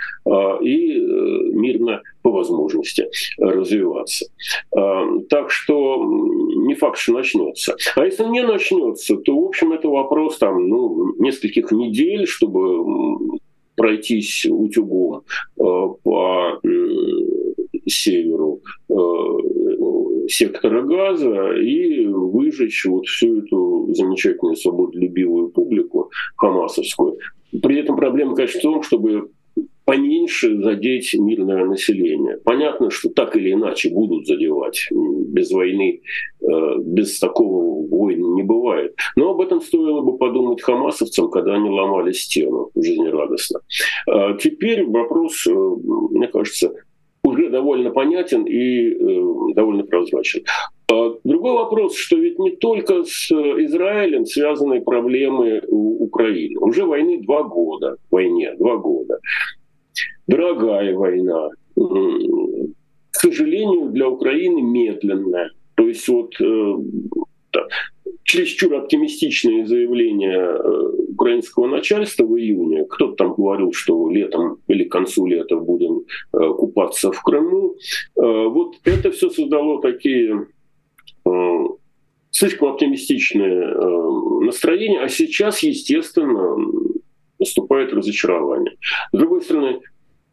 и 0.63 0.93
э, 0.93 1.01
мирно 1.53 2.03
по 2.23 2.31
возможности 2.31 3.09
развиваться. 3.37 4.27
Так 4.71 5.51
что 5.51 6.05
не 6.05 6.75
факт, 6.75 6.99
что 6.99 7.15
начнется. 7.15 7.77
А 7.97 8.05
если 8.05 8.25
не 8.27 8.43
начнется, 8.43 9.17
то, 9.17 9.37
в 9.37 9.45
общем, 9.45 9.73
это 9.73 9.89
вопрос 9.89 10.39
там, 10.39 10.69
ну, 10.69 11.17
нескольких 11.19 11.73
недель, 11.73 12.29
чтобы 12.29 13.41
пройтись 13.83 14.47
утюгом 14.49 15.23
по 15.57 16.61
северу 17.89 18.61
сектора 20.29 20.83
газа 20.83 21.53
и 21.55 22.07
выжечь 22.07 22.85
вот 22.85 23.07
всю 23.07 23.41
эту 23.41 23.93
замечательную 23.93 24.55
свободолюбивую 24.55 25.49
публику 25.49 26.11
хамасовскую. 26.37 27.19
При 27.61 27.81
этом 27.81 27.97
проблема, 27.97 28.37
конечно, 28.37 28.61
в 28.61 28.63
том, 28.63 28.83
чтобы 28.83 29.31
поменьше 29.85 30.63
задеть 30.63 31.13
мирное 31.15 31.65
население. 31.65 32.39
Понятно, 32.45 32.91
что 32.91 33.09
так 33.09 33.37
или 33.37 33.53
иначе 33.53 33.91
будут 33.91 34.27
задевать. 34.27 34.89
Без 34.91 35.51
войны, 35.51 36.01
э, 36.01 36.32
без 36.79 37.19
такого 37.19 37.87
войны 37.89 38.27
не 38.35 38.43
бывает. 38.43 38.95
Но 39.17 39.31
об 39.31 39.41
этом 39.41 39.61
стоило 39.61 40.01
бы 40.01 40.17
подумать 40.17 40.63
хамасовцам, 40.63 41.31
когда 41.31 41.55
они 41.55 41.71
ломали 41.71 42.13
стену 42.13 42.71
жизнерадостно. 42.75 43.61
А 44.09 44.35
теперь 44.35 44.85
вопрос, 44.87 45.47
э, 45.47 45.53
мне 45.53 46.29
кажется, 46.29 46.75
уже 47.25 47.51
довольно 47.51 47.91
понятен 47.91 48.45
и 48.45 48.91
э, 48.91 49.55
довольно 49.55 49.85
прозрачен. 49.85 50.43
А 50.91 51.15
другой 51.25 51.53
вопрос, 51.55 51.97
что 51.97 52.17
ведь 52.17 52.39
не 52.39 52.57
только 52.57 53.05
с 53.05 53.31
Израилем 53.31 54.27
связаны 54.27 54.81
проблемы 54.81 55.63
Украины. 55.69 56.59
Уже 56.61 56.85
войны 56.85 57.23
два 57.23 57.45
года, 57.45 57.97
войне 58.11 58.55
два 58.59 58.77
года. 58.77 59.19
Дорогая 60.27 60.95
война. 60.97 61.51
К 61.75 63.15
сожалению, 63.15 63.91
для 63.91 64.09
Украины 64.09 64.61
медленная. 64.63 65.51
То 65.83 65.89
есть 65.89 66.07
вот 66.07 66.41
э, 66.41 66.75
чересчур 68.23 68.73
оптимистичные 68.75 69.67
заявления 69.67 70.39
э, 70.39 70.63
украинского 71.09 71.67
начальства 71.67 72.25
в 72.25 72.39
июне. 72.39 72.85
Кто-то 72.85 73.17
там 73.17 73.35
говорил, 73.35 73.73
что 73.73 74.09
летом 74.09 74.59
или 74.69 74.85
к 74.85 74.93
концу 74.93 75.27
лета 75.27 75.57
будем 75.57 76.03
э, 76.33 76.39
купаться 76.39 77.11
в 77.11 77.21
Крыму. 77.21 77.75
Э, 78.15 78.47
вот 78.47 78.77
это 78.85 79.11
все 79.11 79.29
создало 79.29 79.83
такие 79.83 80.47
слишком 82.31 82.69
оптимистичное 82.69 83.75
настроение, 84.41 85.01
а 85.01 85.09
сейчас, 85.09 85.65
естественно, 85.65 86.57
наступает 87.41 87.93
разочарование. 87.93 88.77
С 89.13 89.19
другой 89.19 89.43
стороны, 89.43 89.81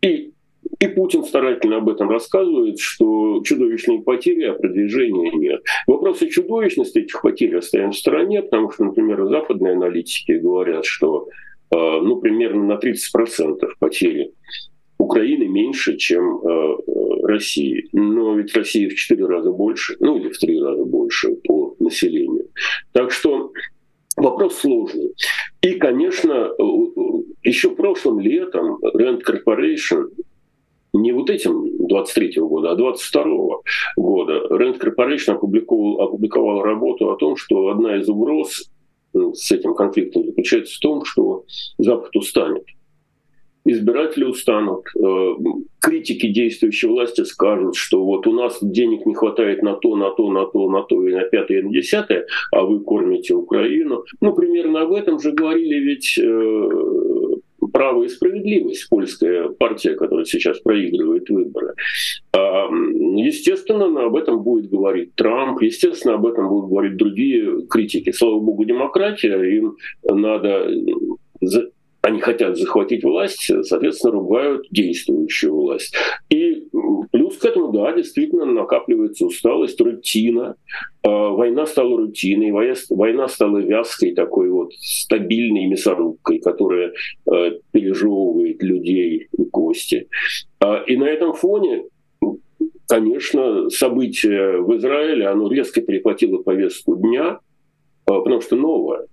и 0.02 0.32
и 0.80 0.88
Путин 0.88 1.24
старательно 1.24 1.78
об 1.78 1.90
этом 1.90 2.10
рассказывает, 2.10 2.80
что 2.80 3.42
чудовищные 3.44 4.02
потери, 4.02 4.44
а 4.44 4.54
продвижения 4.54 5.32
нет. 5.32 5.62
Вопросы 5.88 6.28
чудовищности 6.28 7.00
этих 7.00 7.22
потерь 7.22 7.58
оставим 7.58 7.92
в 7.92 7.98
стороне, 7.98 8.44
потому 8.44 8.72
что, 8.72 8.86
например, 8.86 9.26
западные 9.26 9.74
аналитики 9.74 10.34
говорят, 10.34 10.86
что 10.86 11.28
э, 11.72 11.76
ну, 11.76 12.18
примерно 12.18 12.64
на 12.64 12.80
30% 12.80 13.68
потери 13.80 14.32
Украины 14.98 15.48
меньше, 15.48 15.98
чем 15.98 16.38
э, 16.38 16.76
России. 17.24 17.90
Но 17.94 18.36
ведь 18.36 18.56
Россия 18.56 18.90
в 18.90 18.96
4 18.96 19.26
раза 19.26 19.52
больше, 19.52 19.96
ну 20.00 20.18
или 20.18 20.30
в 20.30 20.38
3 20.38 20.62
раза 20.62 20.86
больше 20.86 21.36
по 21.44 21.76
населению. 21.80 22.48
Так 22.94 23.12
что 23.12 23.52
Вопрос 24.20 24.58
сложный. 24.58 25.14
И, 25.62 25.76
конечно, 25.76 26.50
еще 27.42 27.70
прошлым 27.70 28.20
летом 28.20 28.78
Rand 28.84 29.22
Corporation 29.26 30.10
не 30.94 31.12
вот 31.12 31.30
этим 31.30 31.88
23 31.88 32.40
-го 32.40 32.48
года, 32.48 32.72
а 32.72 32.76
22 32.76 33.24
-го 33.24 33.62
года 33.98 34.48
Rand 34.50 34.80
Corporation 34.80 35.34
опубликовал, 35.34 36.02
опубликовал 36.02 36.62
работу 36.64 37.12
о 37.12 37.16
том, 37.16 37.36
что 37.36 37.70
одна 37.70 37.98
из 37.98 38.10
угроз 38.10 38.70
ну, 39.14 39.34
с 39.34 39.52
этим 39.52 39.74
конфликтом 39.74 40.26
заключается 40.26 40.76
в 40.76 40.80
том, 40.80 41.06
что 41.06 41.44
Запад 41.78 42.16
устанет. 42.16 42.64
Избиратели 43.66 44.24
устанут, 44.24 44.86
э, 44.96 45.36
критики 45.80 46.28
действующей 46.28 46.88
власти 46.88 47.24
скажут, 47.24 47.76
что 47.76 48.04
вот 48.04 48.26
у 48.26 48.32
нас 48.32 48.58
денег 48.62 49.06
не 49.06 49.14
хватает 49.14 49.62
на 49.64 49.76
то, 49.76 49.96
на 49.96 50.12
то, 50.12 50.32
на 50.32 50.46
то, 50.46 50.70
на 50.70 50.82
то 50.84 51.08
и 51.08 51.14
на 51.14 51.24
пятое, 51.24 51.60
и 51.60 51.62
на 51.64 51.72
десятое, 51.72 52.26
а 52.52 52.64
вы 52.64 52.80
кормите 52.80 53.34
Украину. 53.34 54.06
Ну, 54.22 54.34
примерно 54.34 54.82
об 54.82 54.94
этом 54.94 55.20
же 55.20 55.34
говорили 55.34 55.76
ведь 55.76 56.18
э, 56.18 56.24
право 57.80 58.04
и 58.04 58.10
справедливость, 58.10 58.90
польская 58.90 59.48
партия, 59.48 59.96
которая 59.96 60.26
сейчас 60.26 60.60
проигрывает 60.60 61.30
выборы. 61.30 61.76
А, 62.34 62.68
естественно, 63.16 63.86
об 64.04 64.18
этом 64.18 64.44
будет 64.44 64.70
говорить 64.70 65.16
Трамп, 65.16 65.62
естественно, 65.62 66.16
об 66.16 66.26
этом 66.26 66.50
будут 66.50 66.70
говорить 66.72 66.98
другие 66.98 67.66
критики. 67.68 68.12
Слава 68.12 68.42
богу, 68.42 68.66
демократия, 68.66 69.38
им 69.56 69.78
надо 70.04 70.70
они 72.02 72.20
хотят 72.20 72.58
захватить 72.58 73.04
власть, 73.04 73.50
соответственно, 73.64 74.14
ругают 74.14 74.66
действующую 74.72 75.54
власть. 75.54 75.96
И 76.30 76.68
плюс 77.30 77.38
к 77.38 77.46
этому, 77.46 77.72
да, 77.72 77.94
действительно 77.94 78.46
накапливается 78.46 79.26
усталость, 79.26 79.80
рутина. 79.80 80.56
А, 81.04 81.30
война 81.30 81.66
стала 81.66 81.98
рутиной, 81.98 82.52
война 82.52 83.28
стала 83.28 83.60
вязкой, 83.60 84.14
такой 84.14 84.50
вот 84.50 84.74
стабильной 84.74 85.68
мясорубкой, 85.68 86.40
которая 86.40 86.94
а, 87.28 87.52
пережевывает 87.72 88.62
людей 88.64 89.28
и 89.32 89.46
кости. 89.46 90.08
А, 90.60 90.84
и 90.88 90.98
на 90.98 91.06
этом 91.06 91.34
фоне 91.34 91.84
конечно, 92.88 93.70
событие 93.70 94.64
в 94.64 94.76
Израиле, 94.78 95.28
оно 95.28 95.48
резко 95.48 95.80
перехватило 95.80 96.42
повестку 96.42 96.96
дня, 96.96 97.40
потому 98.04 98.42
что 98.42 98.56
новое. 98.56 99.06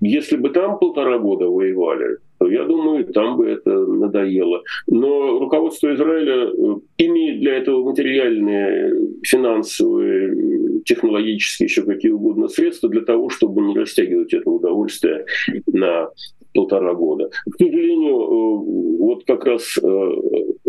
Если 0.00 0.36
бы 0.36 0.50
там 0.50 0.78
полтора 0.78 1.18
года 1.18 1.46
воевали, 1.46 2.18
я 2.40 2.64
думаю, 2.64 3.04
там 3.12 3.36
бы 3.36 3.48
это 3.48 3.70
надоело. 3.70 4.62
Но 4.86 5.38
руководство 5.38 5.94
Израиля 5.94 6.48
э, 6.48 6.76
имеет 6.98 7.40
для 7.40 7.56
этого 7.56 7.84
материальные, 7.84 8.92
финансовые, 9.22 10.82
технологические, 10.84 11.66
еще 11.66 11.82
какие 11.82 12.12
угодно 12.12 12.48
средства 12.48 12.88
для 12.88 13.02
того, 13.02 13.28
чтобы 13.28 13.62
не 13.62 13.78
растягивать 13.78 14.34
это 14.34 14.50
удовольствие 14.50 15.24
на 15.66 16.08
полтора 16.54 16.94
года. 16.94 17.30
К 17.50 17.56
сожалению, 17.58 18.16
э, 18.16 18.98
вот 18.98 19.24
как 19.24 19.44
раз 19.44 19.78
э, 19.82 20.10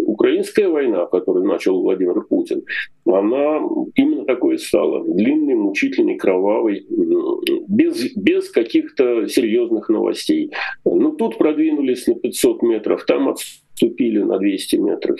украинская 0.05 0.69
война, 0.69 1.05
которую 1.05 1.45
начал 1.45 1.81
Владимир 1.81 2.21
Путин, 2.21 2.63
она 3.05 3.59
именно 3.95 4.25
такой 4.25 4.57
стала. 4.59 5.03
Длинной, 5.03 5.55
мучительной, 5.55 6.15
кровавой, 6.15 6.85
без, 7.67 8.15
без 8.15 8.49
каких-то 8.49 9.27
серьезных 9.27 9.89
новостей. 9.89 10.51
Ну, 10.85 11.11
тут 11.11 11.37
продвинулись 11.37 12.07
на 12.07 12.15
500 12.15 12.61
метров, 12.63 13.05
там 13.05 13.29
отступили 13.29 14.19
на 14.19 14.37
200 14.37 14.75
метров. 14.77 15.17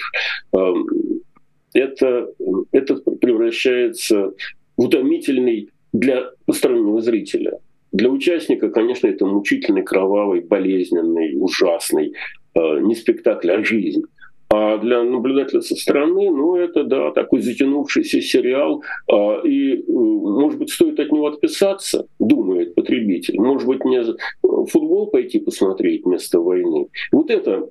Это, 1.74 2.30
это 2.72 2.96
превращается 2.96 4.34
в 4.78 4.84
утомительный 4.84 5.70
для 5.92 6.30
постороннего 6.46 7.02
зрителя. 7.02 7.60
Для 7.92 8.10
участника, 8.10 8.70
конечно, 8.70 9.08
это 9.08 9.26
мучительный, 9.26 9.84
кровавый, 9.84 10.42
болезненный, 10.42 11.36
ужасный, 11.38 12.14
э, 12.54 12.80
не 12.82 12.94
спектакль, 12.94 13.52
а 13.52 13.64
жизнь. 13.64 14.04
А 14.50 14.78
для 14.78 15.04
наблюдателя 15.04 15.62
со 15.62 15.76
стороны, 15.76 16.30
ну, 16.30 16.56
это, 16.56 16.84
да, 16.84 17.12
такой 17.12 17.42
затянувшийся 17.42 18.22
сериал. 18.22 18.84
А, 19.12 19.42
и, 19.44 19.84
может 19.88 20.60
быть, 20.60 20.70
стоит 20.70 21.00
от 21.00 21.12
него 21.12 21.28
отписаться, 21.28 22.08
думает 22.20 22.76
потребитель. 22.76 23.40
Может 23.40 23.68
быть, 23.68 23.84
мне 23.84 24.04
футбол 24.44 25.08
пойти 25.08 25.40
посмотреть 25.40 26.06
вместо 26.06 26.40
войны. 26.40 26.88
Вот 27.12 27.32
это 27.32 27.70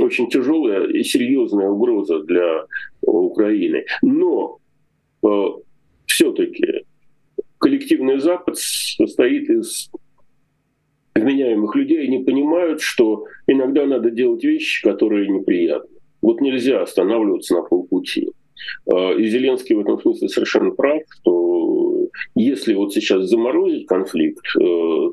очень 0.00 0.28
тяжелая 0.28 0.86
и 0.86 1.02
серьезная 1.02 1.68
угроза 1.68 2.20
для 2.20 2.66
Украины. 3.02 3.84
Но 4.02 4.58
э, 5.24 5.44
все-таки 6.06 6.84
коллективный 7.58 8.20
Запад 8.20 8.58
состоит 8.58 9.50
из 9.50 9.90
вменяемых 11.14 11.74
людей 11.76 12.06
и 12.06 12.10
не 12.10 12.24
понимают, 12.24 12.80
что 12.80 13.24
иногда 13.46 13.86
надо 13.86 14.10
делать 14.10 14.44
вещи, 14.44 14.82
которые 14.82 15.28
неприятны. 15.28 15.91
Вот 16.22 16.40
нельзя 16.40 16.82
останавливаться 16.82 17.54
на 17.54 17.62
полпути. 17.62 18.30
А, 18.90 19.12
и 19.12 19.26
Зеленский 19.26 19.74
в 19.74 19.80
этом 19.80 20.00
смысле 20.00 20.28
совершенно 20.28 20.70
прав, 20.70 21.02
что 21.20 22.08
если 22.34 22.74
вот 22.74 22.92
сейчас 22.92 23.28
заморозить 23.28 23.86
конфликт, 23.86 24.44
э, 24.56 24.60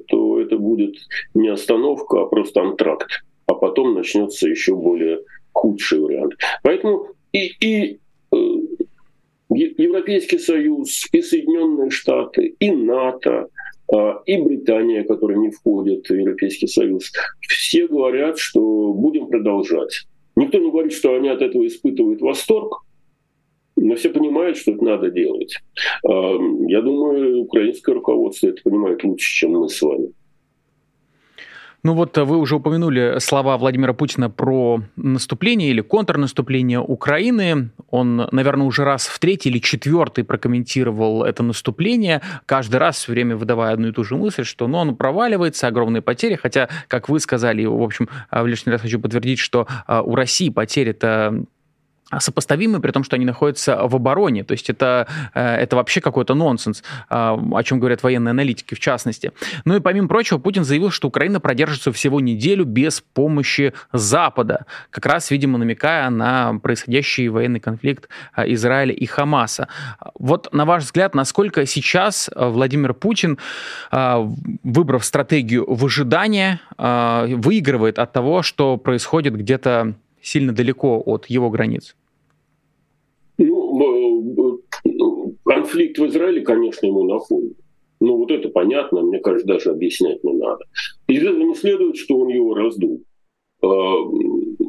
то 0.08 0.40
это 0.40 0.58
будет 0.58 0.96
не 1.34 1.50
остановка, 1.50 2.22
а 2.22 2.26
просто 2.26 2.62
антракт. 2.62 3.10
А 3.46 3.54
потом 3.54 3.96
начнется 3.96 4.48
еще 4.48 4.76
более 4.76 5.22
худший 5.52 6.00
вариант. 6.00 6.34
Поэтому 6.64 7.08
и, 7.32 7.52
и 7.60 8.00
э, 8.32 8.38
Европейский 9.50 10.38
Союз, 10.38 11.08
и 11.12 11.22
Соединенные 11.22 11.90
Штаты, 11.90 12.56
и 12.60 12.72
НАТО, 12.72 13.48
а, 13.92 14.22
и 14.26 14.38
Британия, 14.38 15.04
которая 15.04 15.38
не 15.38 15.50
входит 15.50 16.08
в 16.08 16.14
Европейский 16.14 16.68
Союз, 16.68 17.12
все 17.42 17.88
говорят, 17.88 18.38
что 18.38 18.94
будем 18.94 19.28
продолжать. 19.28 20.06
Никто 20.40 20.58
не 20.58 20.72
говорит, 20.72 20.94
что 20.94 21.16
они 21.16 21.28
от 21.28 21.42
этого 21.42 21.68
испытывают 21.68 22.22
восторг, 22.22 22.86
но 23.76 23.96
все 23.96 24.10
понимают, 24.10 24.56
что 24.56 24.72
это 24.72 24.84
надо 24.86 25.12
делать. 25.12 25.54
Я 26.04 26.82
думаю, 26.82 27.42
украинское 27.42 27.94
руководство 27.94 28.48
это 28.48 28.62
понимает 28.64 29.04
лучше, 29.04 29.34
чем 29.34 29.52
мы 29.52 29.68
с 29.68 29.82
вами. 29.82 30.14
Ну 31.82 31.94
вот 31.94 32.18
э, 32.18 32.24
вы 32.24 32.38
уже 32.38 32.58
упомянули 32.58 33.20
слова 33.20 33.58
Владимира 33.58 33.94
Путина 33.94 34.30
про 34.30 34.82
наступление 34.98 35.70
или 35.70 35.82
контрнаступление 35.82 36.80
Украины. 36.80 37.70
Он, 37.90 38.28
наверное, 38.32 38.68
уже 38.68 38.84
раз 38.84 39.08
в 39.08 39.18
третий 39.20 39.50
или 39.50 39.60
четвертый 39.60 40.26
прокомментировал 40.26 41.24
это 41.24 41.42
наступление, 41.42 42.22
каждый 42.46 42.78
раз 42.78 42.98
все 42.98 43.14
время 43.14 43.38
выдавая 43.38 43.74
одну 43.74 43.90
и 43.90 43.92
ту 43.94 44.04
же 44.04 44.18
мысль, 44.18 44.44
что 44.44 44.68
ну, 44.68 44.80
оно 44.80 44.94
проваливается, 44.94 45.68
огромные 45.68 46.02
потери, 46.02 46.36
хотя, 46.36 46.68
как 46.88 47.08
вы 47.08 47.20
сказали, 47.20 47.64
в 47.66 47.82
общем, 47.82 48.10
э, 48.30 48.42
в 48.42 48.48
лишний 48.48 48.74
раз 48.74 48.82
хочу 48.82 49.00
подтвердить, 49.00 49.40
что 49.40 49.66
э, 49.88 50.02
у 50.04 50.16
России 50.16 50.50
потери-то 50.50 51.46
сопоставимы, 52.18 52.80
при 52.80 52.92
том, 52.92 53.04
что 53.04 53.16
они 53.16 53.26
находятся 53.26 53.88
в 53.88 53.96
обороне. 53.96 54.44
То 54.44 54.54
есть 54.54 54.70
это, 54.70 55.08
э, 55.34 55.56
это 55.58 55.76
вообще 55.76 56.02
какой-то 56.02 56.34
нонсенс, 56.34 56.84
э, 57.10 57.14
о 57.14 57.64
чем 57.64 57.80
говорят 57.80 58.02
военные 58.02 58.32
аналитики 58.32 58.74
в 58.74 58.80
частности. 58.80 59.32
Ну 59.66 59.76
и 59.76 59.80
помимо 59.80 60.08
прочего, 60.08 60.40
Путин 60.40 60.64
заявил, 60.64 60.90
что 60.90 61.08
Украина 61.08 61.40
продержится 61.40 61.92
всего 61.92 62.20
неделю 62.20 62.66
без 62.66 63.02
помощи 63.02 63.74
Запада, 63.94 64.66
как 64.90 65.06
раз, 65.06 65.30
видимо, 65.32 65.58
намекая 65.58 66.10
на 66.10 66.58
происходящий 66.60 67.28
военный 67.28 67.60
конфликт 67.60 68.10
э, 68.36 68.52
Израиля 68.54 68.94
и 68.94 69.06
Хамаса. 69.06 69.68
Вот, 70.18 70.52
на 70.54 70.66
ваш 70.66 70.86
взгляд, 70.86 71.14
насколько 71.14 71.66
сейчас 71.66 72.30
Владимир 72.36 72.94
Путин, 72.94 73.38
выбрав 73.92 75.06
стратегию 75.06 75.72
выжидания, 75.72 76.62
выигрывает 76.78 78.00
от 78.00 78.14
того, 78.14 78.42
что 78.42 78.78
происходит 78.78 79.36
где-то 79.36 79.96
сильно 80.22 80.54
далеко 80.54 81.02
от 81.06 81.26
его 81.28 81.50
границ? 81.50 81.96
Ну, 83.80 84.62
конфликт 85.46 85.98
в 85.98 86.06
Израиле, 86.08 86.42
конечно, 86.42 86.86
ему 86.86 87.04
на 87.06 87.20
фоне. 87.20 87.52
Ну, 88.02 88.18
вот 88.18 88.32
это 88.32 88.50
понятно, 88.50 89.02
мне 89.02 89.20
кажется, 89.20 89.48
даже 89.48 89.72
объяснять 89.72 90.24
не 90.24 90.34
надо. 90.34 90.64
Из 91.08 91.22
этого 91.24 91.44
не 91.44 91.56
следует, 91.56 91.98
что 91.98 92.18
он 92.18 92.30
его 92.30 92.54
раздул. 92.54 93.02
А, 93.62 93.68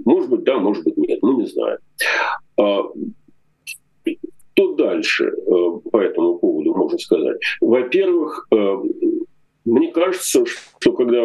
может 0.05 0.31
быть, 0.31 0.43
да, 0.45 0.59
может 0.59 0.85
быть, 0.85 0.97
нет, 0.97 1.19
мы 1.23 1.35
не. 1.35 1.47
Что 1.47 1.79
а, 2.57 2.93
дальше 4.77 5.25
э, 5.25 5.91
по 5.91 5.99
этому 5.99 6.39
поводу 6.39 6.75
можно 6.75 6.99
сказать? 6.99 7.39
Во-первых, 7.61 8.47
э, 8.53 8.77
мне 9.65 9.93
кажется, 9.93 10.45
что 10.47 10.93
когда 10.93 11.25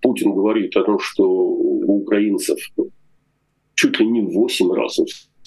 Путин 0.00 0.32
говорит 0.34 0.76
о 0.76 0.84
том, 0.84 0.98
что 0.98 1.24
у 1.24 2.02
украинцев 2.02 2.58
чуть 3.74 3.98
ли 3.98 4.06
не 4.06 4.22
в 4.22 4.32
8 4.32 4.72
раз, 4.72 4.98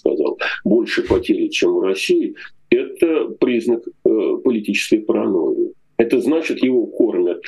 сказал, 0.03 0.37
больше 0.65 1.03
потери, 1.07 1.47
чем 1.47 1.77
у 1.77 1.81
России, 1.81 2.35
это 2.69 3.29
признак 3.39 3.83
политической 4.43 4.99
паранойи. 4.99 5.73
Это 5.97 6.19
значит, 6.19 6.63
его 6.63 6.85
кормят 6.87 7.43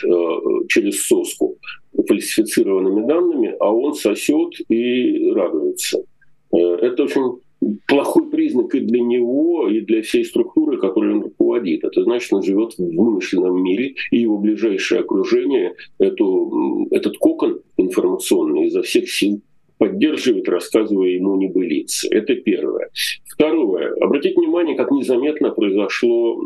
через 0.69 1.05
соску 1.07 1.57
фальсифицированными 2.07 3.07
данными, 3.07 3.55
а 3.59 3.73
он 3.73 3.93
сосет 3.95 4.53
и 4.69 5.31
радуется. 5.31 6.03
Это 6.51 7.03
очень 7.03 7.39
плохой 7.87 8.29
признак 8.29 8.75
и 8.75 8.81
для 8.81 9.01
него, 9.01 9.67
и 9.67 9.81
для 9.81 10.03
всей 10.03 10.23
структуры, 10.23 10.77
которой 10.77 11.13
он 11.13 11.23
руководит. 11.23 11.83
Это 11.83 12.03
значит, 12.03 12.31
он 12.31 12.43
живет 12.43 12.73
в 12.77 12.83
вымышленном 12.83 13.63
мире, 13.63 13.95
и 14.11 14.19
его 14.19 14.37
ближайшее 14.37 15.01
окружение 15.01 15.73
эту, 15.97 16.87
этот 16.91 17.17
кокон 17.17 17.61
информационный 17.77 18.67
изо 18.67 18.83
всех 18.83 19.09
сил 19.09 19.41
поддерживает, 19.77 20.47
рассказывая 20.47 21.09
ему 21.09 21.35
небылицы. 21.37 22.07
Это 22.09 22.35
первое. 22.35 22.89
Второе. 23.29 23.93
Обратите 24.01 24.35
внимание, 24.39 24.75
как 24.75 24.91
незаметно 24.91 25.51
произошло 25.51 26.41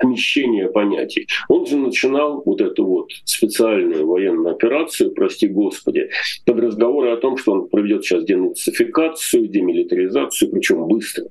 смещение 0.00 0.68
понятий. 0.68 1.26
Он 1.48 1.66
же 1.66 1.76
начинал 1.76 2.42
вот 2.44 2.60
эту 2.60 2.86
вот 2.86 3.10
специальную 3.24 4.06
военную 4.06 4.54
операцию, 4.54 5.12
прости 5.12 5.48
господи, 5.48 6.10
под 6.46 6.58
разговоры 6.58 7.10
о 7.10 7.16
том, 7.16 7.36
что 7.36 7.52
он 7.52 7.68
проведет 7.68 8.04
сейчас 8.04 8.24
денацификацию, 8.24 9.48
демилитаризацию, 9.48 10.50
причем 10.50 10.86
быстро. 10.86 11.26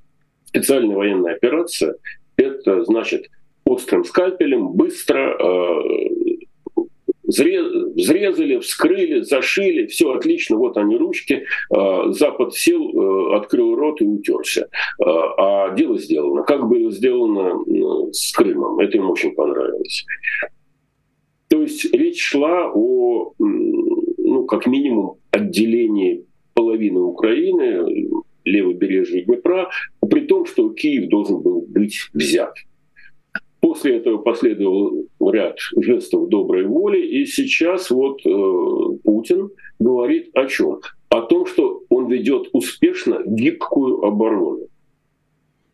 Специальная 0.45 0.95
военная 0.95 1.35
операция— 1.35 1.95
это 2.37 2.83
значит 2.83 3.29
острым 3.65 4.03
скальпелем, 4.03 4.69
быстро, 4.69 5.35
э, 5.37 6.28
взрезали, 7.29 8.57
вскрыли, 8.59 9.21
зашили, 9.21 9.85
все 9.85 10.11
отлично, 10.11 10.57
вот 10.57 10.77
они 10.77 10.97
ручки, 10.97 11.45
а, 11.71 12.11
Запад 12.11 12.53
сел, 12.53 12.89
э, 12.89 13.35
открыл 13.37 13.75
рот 13.75 14.01
и 14.01 14.05
утерся. 14.05 14.67
А, 14.99 15.67
а 15.67 15.75
дело 15.75 15.97
сделано. 15.97 16.43
Как 16.43 16.67
было 16.67 16.91
сделано 16.91 18.11
с 18.11 18.31
Крымом, 18.33 18.79
это 18.79 18.97
им 18.97 19.09
очень 19.09 19.33
понравилось. 19.33 20.05
То 21.49 21.61
есть 21.61 21.91
речь 21.93 22.21
шла 22.21 22.71
о, 22.73 23.33
ну, 23.37 24.45
как 24.45 24.67
минимум, 24.67 25.17
отделении 25.31 26.25
половины 26.53 26.99
Украины, 26.99 28.19
левобережья 28.45 29.23
Днепра, 29.23 29.69
при 30.09 30.21
том, 30.21 30.45
что 30.45 30.69
Киев 30.69 31.09
должен 31.09 31.41
был 31.41 31.61
быть 31.61 32.09
взят. 32.13 32.53
После 33.61 33.97
этого 33.97 34.17
последовал 34.17 35.05
ряд 35.19 35.57
жестов 35.77 36.29
доброй 36.29 36.65
воли, 36.65 37.01
и 37.01 37.25
сейчас 37.25 37.89
вот 37.89 38.21
э, 38.25 38.97
Путин 39.03 39.49
говорит 39.79 40.29
о 40.33 40.45
чем? 40.45 40.79
О 41.09 41.21
том, 41.21 41.45
что 41.45 41.83
он 41.89 42.09
ведет 42.09 42.49
успешно 42.53 43.21
гибкую 43.25 44.03
оборону. 44.03 44.67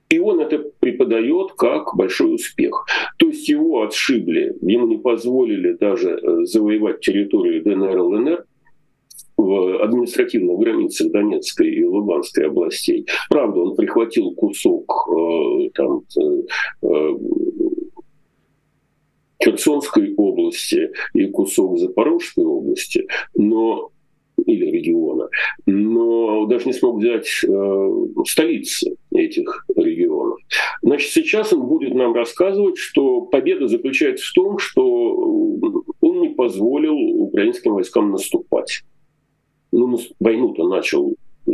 И 0.10 0.20
он 0.20 0.40
это 0.40 0.60
преподает 0.80 1.54
как 1.58 1.96
большой 1.96 2.36
успех. 2.36 2.86
То 3.18 3.28
есть 3.28 3.50
его 3.50 3.84
отшибли, 3.84 4.56
ему 4.62 4.88
не 4.88 4.98
позволили 4.98 5.74
даже 5.74 6.12
э, 6.12 6.46
завоевать 6.46 7.02
территорию 7.02 7.64
ДНР, 7.64 8.00
ЛНР, 8.00 8.46
в 9.38 9.84
административных 9.84 10.58
границах 10.58 11.12
Донецкой 11.12 11.70
и 11.70 11.84
Луганской 11.84 12.48
областей. 12.48 13.06
Правда, 13.30 13.60
он 13.60 13.76
прихватил 13.76 14.32
кусок 14.32 15.10
э, 15.10 15.70
там, 15.74 16.04
э, 16.18 16.44
э 16.84 17.16
Херсонской 19.44 20.16
области 20.16 20.90
и 21.14 21.26
кусок 21.28 21.78
Запорожской 21.78 22.44
области, 22.44 23.06
но 23.36 23.92
или 24.46 24.66
региона, 24.66 25.30
но 25.66 26.46
даже 26.46 26.66
не 26.66 26.74
смог 26.74 26.98
взять 26.98 27.28
э, 27.48 27.92
столицы 28.28 28.96
этих 29.12 29.66
регионов. 29.76 30.40
Значит, 30.82 31.12
сейчас 31.12 31.54
он 31.54 31.68
будет 31.68 31.94
нам 31.94 32.14
рассказывать, 32.14 32.78
что 32.78 33.22
победа 33.22 33.68
заключается 33.68 34.26
в 34.28 34.34
том, 34.34 34.58
что 34.58 34.82
он 36.02 36.22
не 36.22 36.30
позволил 36.30 36.96
украинским 36.96 37.74
войскам 37.74 38.12
наступать. 38.12 38.84
Ну, 39.76 40.00
войну-то 40.22 40.68
начал 40.70 41.16
э, 41.48 41.52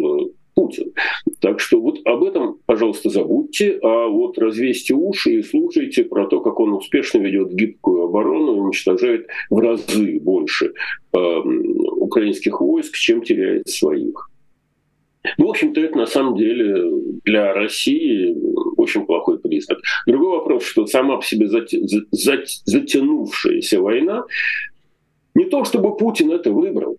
Путин. 0.54 0.94
Так 1.40 1.60
что 1.60 1.82
вот 1.82 1.98
об 2.06 2.24
этом, 2.24 2.60
пожалуйста, 2.68 3.10
забудьте, 3.10 3.80
а 3.82 4.08
вот 4.10 4.38
развесьте 4.38 4.94
уши 4.94 5.40
и 5.40 5.44
слушайте 5.44 6.04
про 6.04 6.28
то, 6.28 6.40
как 6.42 6.60
он 6.60 6.74
успешно 6.74 7.18
ведет 7.18 7.52
гибкую 7.52 8.04
оборону 8.04 8.56
и 8.56 8.60
уничтожает 8.60 9.26
в 9.50 9.58
разы 9.58 10.20
больше 10.20 10.74
э, 11.14 11.18
украинских 11.18 12.62
войск, 12.62 12.96
чем 12.96 13.24
теряет 13.24 13.68
своих. 13.70 14.30
Ну, 15.40 15.48
в 15.48 15.50
общем-то, 15.50 15.82
это 15.82 15.98
на 15.98 16.06
самом 16.06 16.36
деле 16.36 16.92
для 17.26 17.54
России 17.54 18.36
очень 18.78 19.08
плохой 19.08 19.40
признак. 19.40 19.80
Другой 20.06 20.38
вопрос, 20.38 20.64
что 20.64 20.86
сама 20.86 21.18
по 21.18 21.26
себе 21.26 21.48
затянувшаяся 22.12 23.82
война, 23.82 24.26
не 25.34 25.46
то 25.46 25.64
чтобы 25.64 25.98
Путин 25.98 26.32
это 26.32 26.52
выбрал, 26.52 26.98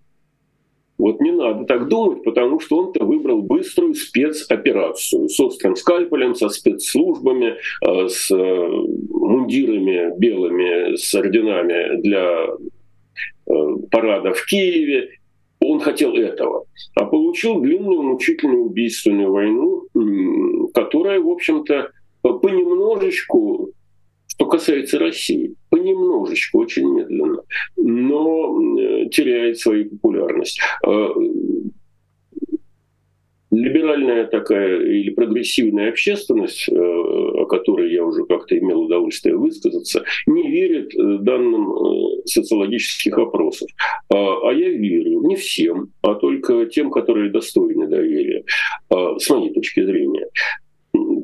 вот 1.02 1.20
не 1.20 1.32
надо 1.32 1.64
так 1.64 1.88
думать, 1.88 2.22
потому 2.22 2.60
что 2.60 2.78
он-то 2.78 3.04
выбрал 3.04 3.42
быструю 3.42 3.92
спецоперацию 3.92 5.28
с 5.28 5.40
острым 5.40 5.74
скальпелем, 5.74 6.36
со 6.36 6.48
спецслужбами, 6.48 7.56
э, 7.84 8.08
с 8.08 8.30
э, 8.30 8.68
мундирами 9.10 10.16
белыми, 10.16 10.94
с 10.94 11.12
орденами 11.12 12.00
для 12.02 12.46
э, 12.46 13.52
парада 13.90 14.32
в 14.32 14.46
Киеве. 14.46 15.08
Он 15.58 15.80
хотел 15.80 16.14
этого, 16.14 16.66
а 16.94 17.04
получил 17.06 17.60
длинную, 17.60 18.02
мучительную, 18.02 18.66
убийственную 18.66 19.32
войну, 19.32 19.88
которая, 20.72 21.18
в 21.18 21.28
общем-то, 21.28 21.90
понемножечку 22.22 23.72
что 24.28 24.46
касается 24.46 24.98
России, 24.98 25.54
понемножечку, 25.68 26.60
очень 26.60 26.88
медленно, 26.88 27.21
но 27.76 28.60
э, 28.78 29.08
теряет 29.10 29.58
свою 29.58 29.90
популярность. 29.90 30.60
А, 30.86 31.08
либеральная 33.50 34.26
такая 34.26 34.80
или 34.80 35.10
прогрессивная 35.10 35.90
общественность, 35.90 36.68
э, 36.68 36.74
о 36.74 37.44
которой 37.44 37.92
я 37.92 38.04
уже 38.04 38.24
как-то 38.24 38.58
имел 38.58 38.82
удовольствие 38.82 39.36
высказаться, 39.36 40.04
не 40.26 40.50
верит 40.50 40.94
э, 40.94 41.18
данным 41.20 42.22
социологических 42.24 43.16
опросов. 43.18 43.68
А, 44.08 44.48
а 44.48 44.52
я 44.52 44.70
верю 44.70 45.22
не 45.26 45.36
всем, 45.36 45.92
а 46.00 46.14
только 46.14 46.66
тем, 46.66 46.90
которые 46.90 47.30
достойны 47.30 47.86
доверия, 47.86 48.44
с 48.90 49.28
моей 49.30 49.52
точки 49.52 49.84
зрения. 49.84 50.26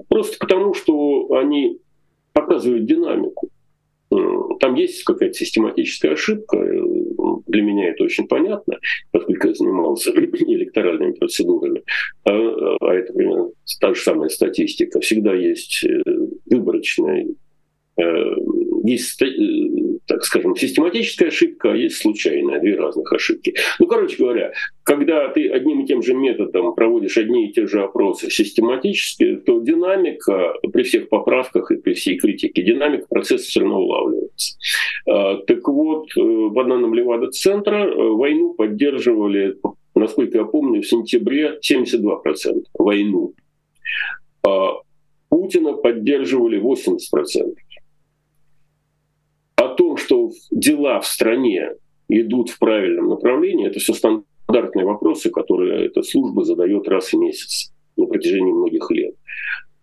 Просто 0.09 0.37
потому, 0.38 0.75
что 0.75 1.33
они 1.33 1.79
показывает 2.33 2.87
динамику. 2.87 3.51
Э, 4.11 4.16
там 4.61 4.75
есть 4.75 5.05
какая-то 5.05 5.35
систематическая 5.35 6.12
ошибка. 6.12 6.57
Э, 6.57 6.83
для 7.47 7.62
меня 7.62 7.90
это 7.90 8.05
очень 8.05 8.27
понятно, 8.27 8.79
поскольку 9.11 9.49
я 9.49 9.55
занимался 9.55 10.11
электоральными 10.12 11.12
процедурами. 11.12 11.83
А, 12.25 12.33
а 12.33 12.94
это 12.94 13.12
примерно 13.12 13.51
та 13.81 13.94
же 13.94 14.01
самая 14.01 14.29
статистика. 14.29 15.01
Всегда 15.01 15.35
есть 15.35 15.85
э, 15.85 16.03
выборочная 16.47 17.27
есть, 18.85 19.21
так 20.09 20.25
скажем, 20.25 20.57
систематическая 20.57 21.29
ошибка, 21.29 21.73
а 21.73 21.77
есть 21.77 21.99
случайная, 21.99 22.61
две 22.61 22.77
разных 22.77 23.12
ошибки. 23.12 23.55
Ну, 23.79 23.87
короче 23.87 24.16
говоря, 24.16 24.53
когда 24.83 25.29
ты 25.29 25.49
одним 25.49 25.83
и 25.83 25.87
тем 25.87 26.03
же 26.03 26.14
методом 26.14 26.75
проводишь 26.75 27.18
одни 27.18 27.49
и 27.49 27.53
те 27.53 27.66
же 27.66 27.83
опросы 27.83 28.31
систематически, 28.31 29.37
то 29.37 29.61
динамика 29.61 30.55
при 30.73 30.83
всех 30.83 31.11
поправках 31.11 31.71
и 31.71 31.77
при 31.77 31.92
всей 31.92 32.16
критике, 32.16 32.63
динамика 32.63 33.06
процесса 33.09 33.44
все 33.44 33.61
равно 33.61 33.81
улавливается. 33.81 34.56
А, 35.06 35.37
так 35.37 35.69
вот, 35.69 36.06
э, 36.17 36.21
в 36.21 36.54
данном 36.54 36.94
Левада-центра 36.94 37.85
э, 37.85 37.94
войну 37.94 38.54
поддерживали, 38.54 39.56
насколько 39.94 40.38
я 40.38 40.44
помню, 40.44 40.81
в 40.81 40.88
сентябре 40.88 41.59
72% 41.63 42.63
войну. 42.79 43.35
А 44.46 44.79
Путина 45.29 45.75
поддерживали 45.75 46.59
80%. 46.59 47.54
Том, 49.79 49.96
что 49.96 50.33
дела 50.50 50.98
в 50.98 51.06
стране 51.06 51.70
идут 52.08 52.50
в 52.50 52.58
правильном 52.58 53.10
направлении, 53.10 53.68
это 53.68 53.79
все 53.79 53.94
стандартные 53.94 54.85
вопросы, 54.85 55.31
которые 55.31 55.87
эта 55.87 56.02
служба 56.02 56.42
задает 56.42 56.88
раз 56.88 57.12
в 57.12 57.16
месяц 57.16 57.72
на 57.96 58.06
протяжении 58.06 58.50
многих 58.50 58.90
лет. 58.90 59.14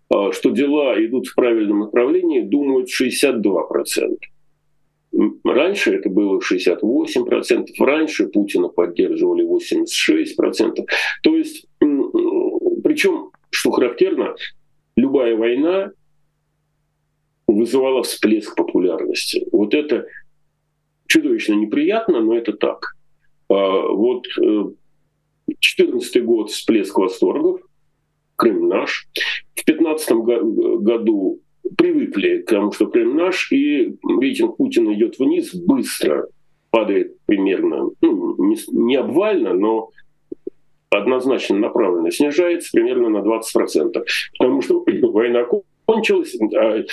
А, 0.10 0.34
что 0.34 0.50
дела 0.50 0.94
идут 1.02 1.28
в 1.28 1.36
правильном 1.36 1.80
направлении, 1.80 2.42
думают 2.42 2.90
62%. 2.90 4.18
Раньше 5.46 5.94
это 5.94 6.10
было 6.10 6.42
68%, 6.42 7.68
раньше 7.80 8.28
Путина 8.28 8.68
поддерживали 8.68 9.46
86%. 9.46 10.86
То 11.24 11.38
есть, 11.38 11.68
причем, 11.80 13.30
что 13.50 13.72
характерно, 13.72 14.36
любая 14.98 15.38
война 15.38 15.92
вызывала 17.48 18.04
всплеск 18.04 18.56
популярности. 18.56 19.48
Вот 19.52 19.74
это 19.74 20.08
чудовищно 21.08 21.54
неприятно, 21.54 22.22
но 22.22 22.36
это 22.36 22.54
так. 22.54 22.96
А, 23.50 23.88
вот 23.88 24.26
14 25.60 26.24
год 26.24 26.52
всплеск 26.52 26.98
восторгов, 26.98 27.62
Крым 28.36 28.68
наш. 28.68 29.08
В 29.56 29.64
15 29.64 30.12
году 30.12 31.40
привыкли 31.78 32.40
к 32.40 32.50
тому, 32.50 32.72
что 32.72 32.88
Крым 32.88 33.16
наш, 33.16 33.52
и 33.52 33.96
рейтинг 34.20 34.58
Путина 34.58 34.94
идет 34.94 35.18
вниз 35.20 35.56
быстро, 35.56 36.28
падает 36.70 37.18
примерно, 37.26 37.90
ну, 38.02 38.36
не, 38.44 38.58
не 38.72 38.96
обвально, 38.98 39.54
но 39.54 39.90
однозначно 40.90 41.58
направленно 41.58 42.12
снижается 42.12 42.70
примерно 42.74 43.10
на 43.10 43.18
20%. 43.20 44.04
Потому 44.38 44.62
что 44.62 44.84
война 45.04 45.46
кончилась, 45.86 46.36
а, 46.56 46.84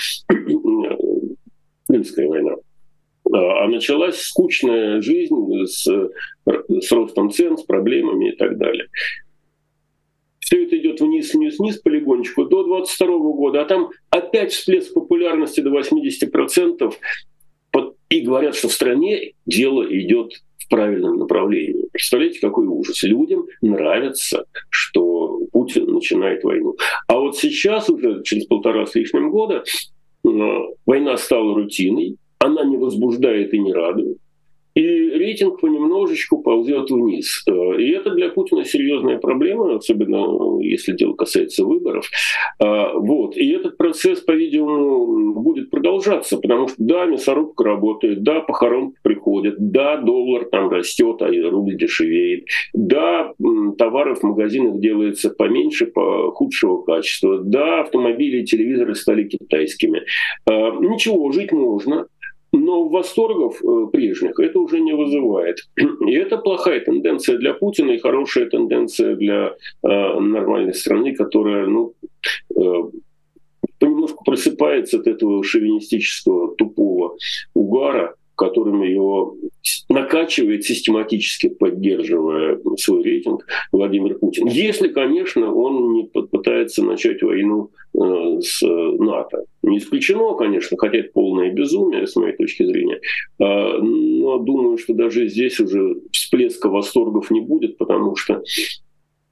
Крымская 1.87 2.27
война, 2.27 2.55
а, 3.31 3.63
а 3.63 3.67
началась 3.67 4.21
скучная 4.21 5.01
жизнь 5.01 5.35
с, 5.65 5.87
с 6.45 6.91
ростом 6.91 7.31
цен, 7.31 7.57
с 7.57 7.63
проблемами 7.63 8.29
и 8.29 8.35
так 8.35 8.57
далее. 8.57 8.87
Все 10.39 10.65
это 10.65 10.77
идет 10.77 10.99
вниз, 10.99 11.33
вниз, 11.33 11.57
вниз 11.57 11.77
полигончику 11.77 12.45
до 12.45 12.63
22 12.63 13.07
года, 13.17 13.61
а 13.61 13.65
там 13.65 13.89
опять 14.09 14.51
всплеск 14.51 14.93
популярности 14.93 15.61
до 15.61 15.69
80%. 15.71 16.93
И 18.13 18.21
говорят, 18.21 18.55
что 18.55 18.67
в 18.67 18.71
стране 18.71 19.33
дело 19.47 19.83
идет 19.91 20.33
в 20.59 20.69
правильном 20.69 21.17
направлении. 21.17 21.87
Представляете, 21.91 22.39
какой 22.41 22.67
ужас. 22.67 23.01
Людям 23.01 23.47
нравится, 23.63 24.45
что 24.69 25.39
Путин 25.51 25.85
начинает 25.85 26.43
войну. 26.43 26.75
А 27.07 27.17
вот 27.17 27.37
сейчас, 27.37 27.89
уже 27.89 28.21
через 28.21 28.45
полтора 28.45 28.85
с 28.85 28.93
лишним 28.93 29.31
года, 29.31 29.63
э, 29.63 30.29
война 30.85 31.17
стала 31.17 31.55
рутиной, 31.55 32.17
она 32.37 32.63
не 32.63 32.77
возбуждает 32.77 33.51
и 33.51 33.57
не 33.57 33.73
радует 33.73 34.19
и 34.75 34.81
рейтинг 34.81 35.61
понемножечку 35.61 36.41
ползет 36.41 36.89
вниз. 36.89 37.43
Э, 37.47 37.51
и 37.79 37.91
это 37.91 38.11
для 38.11 38.29
Путина 38.29 38.65
серьезная 38.65 39.17
проблема, 39.17 39.75
особенно 39.75 40.59
если 40.61 40.93
дело 40.93 41.13
касается 41.13 41.65
выборов. 41.65 42.09
А, 42.59 42.93
вот. 42.93 43.37
И 43.37 43.49
этот 43.51 43.77
процесс, 43.77 44.21
по-видимому, 44.21 45.33
будет 45.33 45.69
продолжаться, 45.69 46.37
потому 46.37 46.67
что 46.67 46.77
да, 46.79 47.05
мясорубка 47.05 47.63
работает, 47.63 48.23
да, 48.23 48.39
похоронки 48.41 48.97
приходят, 49.03 49.55
да, 49.59 49.97
доллар 49.97 50.45
там 50.45 50.69
растет, 50.69 51.21
а 51.21 51.27
рубль 51.27 51.77
дешевеет, 51.77 52.45
да, 52.73 53.33
товаров 53.77 54.19
в 54.19 54.23
магазинах 54.23 54.79
делается 54.79 55.29
поменьше, 55.29 55.85
по 55.85 56.31
худшего 56.31 56.81
качества, 56.81 57.39
да, 57.43 57.81
автомобили 57.81 58.41
и 58.41 58.45
телевизоры 58.45 58.95
стали 58.95 59.23
китайскими. 59.27 60.03
Ничего, 60.47 61.31
жить 61.31 61.51
можно, 61.51 62.07
но 62.53 62.87
восторгов 62.87 63.61
э, 63.61 63.87
прежних 63.91 64.39
это 64.39 64.59
уже 64.59 64.79
не 64.79 64.93
вызывает. 64.93 65.57
И 66.07 66.13
это 66.13 66.37
плохая 66.37 66.79
тенденция 66.79 67.37
для 67.37 67.53
Путина 67.53 67.91
и 67.91 67.99
хорошая 67.99 68.45
тенденция 68.45 69.15
для 69.15 69.55
э, 69.83 70.19
нормальной 70.19 70.73
страны, 70.73 71.15
которая 71.15 71.65
ну, 71.65 71.93
э, 72.55 72.83
понемножку 73.79 74.23
просыпается 74.23 74.99
от 74.99 75.07
этого 75.07 75.43
шовинистического 75.43 76.55
тупого 76.55 77.17
угара, 77.55 78.15
которым 78.35 78.83
его 78.83 79.35
накачивает 79.89 80.63
систематически, 80.63 81.49
поддерживая 81.49 82.59
свой 82.77 83.03
рейтинг 83.03 83.45
Владимир 83.71 84.15
Путин. 84.15 84.47
Если, 84.47 84.87
конечно, 84.87 85.53
он 85.53 85.93
не 85.93 86.03
попытается 86.05 86.83
начать 86.83 87.21
войну 87.21 87.71
э, 87.93 88.39
с 88.41 88.61
НАТО. 88.61 89.45
Не 89.61 89.77
исключено, 89.77 90.33
конечно, 90.35 90.77
хотя 90.77 90.99
это 90.99 91.11
полное 91.13 91.51
безумие, 91.51 92.07
с 92.07 92.15
моей 92.15 92.35
точки 92.35 92.63
зрения. 92.65 92.99
А, 93.39 93.77
но 93.79 94.39
думаю, 94.39 94.77
что 94.77 94.93
даже 94.93 95.27
здесь 95.27 95.59
уже 95.59 95.95
всплеска 96.11 96.69
восторгов 96.69 97.31
не 97.31 97.41
будет, 97.41 97.77
потому 97.77 98.15
что 98.15 98.41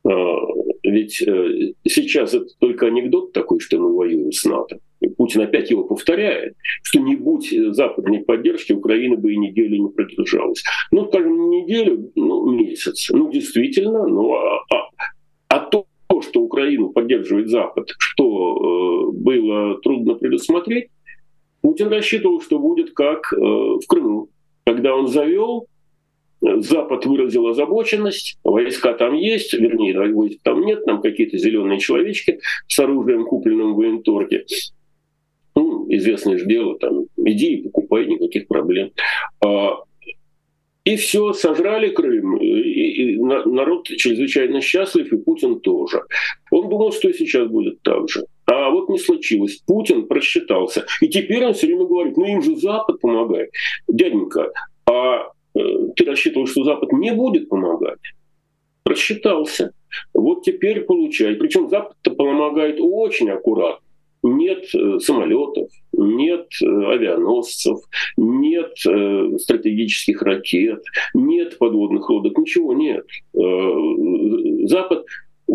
а, 0.04 0.36
ведь 0.84 1.22
э, 1.22 1.74
сейчас 1.88 2.34
это 2.34 2.47
только 2.60 2.88
анекдот 2.88 3.34
такой, 3.34 3.60
что 3.60 3.78
мы 3.78 3.95
воюем 3.95 4.32
с 4.32 4.45
НАТО. 4.45 4.80
Путин 5.10 5.41
опять 5.41 5.70
его 5.70 5.84
повторяет, 5.84 6.56
что 6.84 6.99
не 6.99 7.16
будь 7.16 7.49
западной 7.76 8.20
поддержки, 8.20 8.74
Украина 8.74 9.18
бы 9.18 9.34
и 9.34 9.38
неделю 9.38 9.84
не 9.84 9.89
продержалась. 9.89 10.64
Ну, 10.91 11.08
скажем, 11.08 11.49
не 11.49 11.62
неделю, 11.62 12.12
ну, 12.16 12.52
месяц. 12.52 13.10
Ну, 13.12 13.32
действительно, 13.32 14.08
ну, 14.08 14.34
а, 14.34 14.64
а, 14.70 14.89
а 15.49 15.60
то, 15.60 15.86
что 16.22 16.41
Украину 16.41 16.89
поддерживает 16.89 17.49
Запад, 17.49 17.89
что 17.97 19.10
э, 19.10 19.18
было 19.18 19.80
трудно 19.82 20.16
предусмотреть, 20.16 20.89
Путин 21.62 21.88
рассчитывал, 21.88 22.41
что 22.41 22.60
будет 22.60 22.93
как 22.93 23.34
э, 23.34 23.38
в 23.38 23.82
Крыму, 23.88 24.30
когда 24.66 24.95
он 24.95 25.08
завел 25.08 25.68
Запад 26.41 27.06
выразил 27.06 27.47
озабоченность, 27.47 28.39
войска 28.43 28.93
там 28.93 29.14
есть, 29.14 29.54
вернее, 29.54 30.12
войск 30.12 30.39
там 30.43 30.62
нет, 30.62 30.84
там 30.86 30.99
какие-то 31.02 31.38
зеленые 31.38 31.80
человечки 31.80 32.39
с 32.68 32.80
оружием, 32.80 33.26
купленным 33.26 33.74
в 33.74 33.78
военторге. 33.78 34.45
Известное 35.98 36.38
же 36.38 36.46
дело, 36.46 36.78
там, 36.80 37.06
иди 37.18 37.56
и 37.56 37.64
покупай, 37.64 38.06
никаких 38.06 38.48
проблем. 38.48 38.92
А, 39.44 39.84
и 40.84 40.96
все, 40.96 41.34
сожрали 41.34 41.89
Крым, 41.89 42.38
и, 42.38 42.48
и 42.48 43.18
народ 43.18 43.88
чрезвычайно 43.88 44.62
счастлив, 44.62 45.12
и 45.12 45.18
Путин 45.18 45.60
тоже. 45.60 46.02
Он 46.52 46.70
думал, 46.70 46.92
что 46.92 47.10
и 47.10 47.14
сейчас 47.14 47.48
будет 47.48 47.82
так 47.82 48.10
же. 48.10 48.26
А 48.46 48.70
вот 48.72 48.89
не 48.89 48.98
случилось. 48.98 49.62
Путин 49.68 50.08
просчитался. 50.08 50.86
И 51.02 51.08
теперь 51.08 51.46
он 51.46 51.54
все 51.54 51.68
время 51.68 51.86
говорит, 51.86 52.18
ну 52.18 52.26
им 52.26 52.42
же 52.42 52.56
Запад 52.56 53.00
помогает. 53.00 53.52
Дяденька, 53.88 54.52
а 54.86 55.32
Э, 55.56 55.60
ты 55.96 56.06
рассчитывал, 56.06 56.48
что 56.48 56.64
Запад 56.64 56.92
не 56.94 57.14
будет 57.14 57.50
помогать. 57.50 58.00
Просчитался. 58.84 59.72
Вот 60.14 60.44
теперь 60.44 60.82
получай. 60.82 61.36
Причем 61.36 61.70
Запад-то 61.70 62.12
помогает 62.12 62.78
очень 62.80 63.30
аккуратно. 63.30 63.86
Нет 64.24 64.65
э, 64.76 64.99
самолетов, 64.99 65.69
нет 65.93 66.47
э, 66.61 66.65
авианосцев, 66.65 67.80
нет 68.17 68.72
стратегических 69.41 70.22
ракет, 70.22 70.84
нет 71.13 71.57
подводных 71.57 72.09
лодок, 72.09 72.38
ничего 72.38 72.74
нет. 72.74 73.05
Запад 74.69 75.05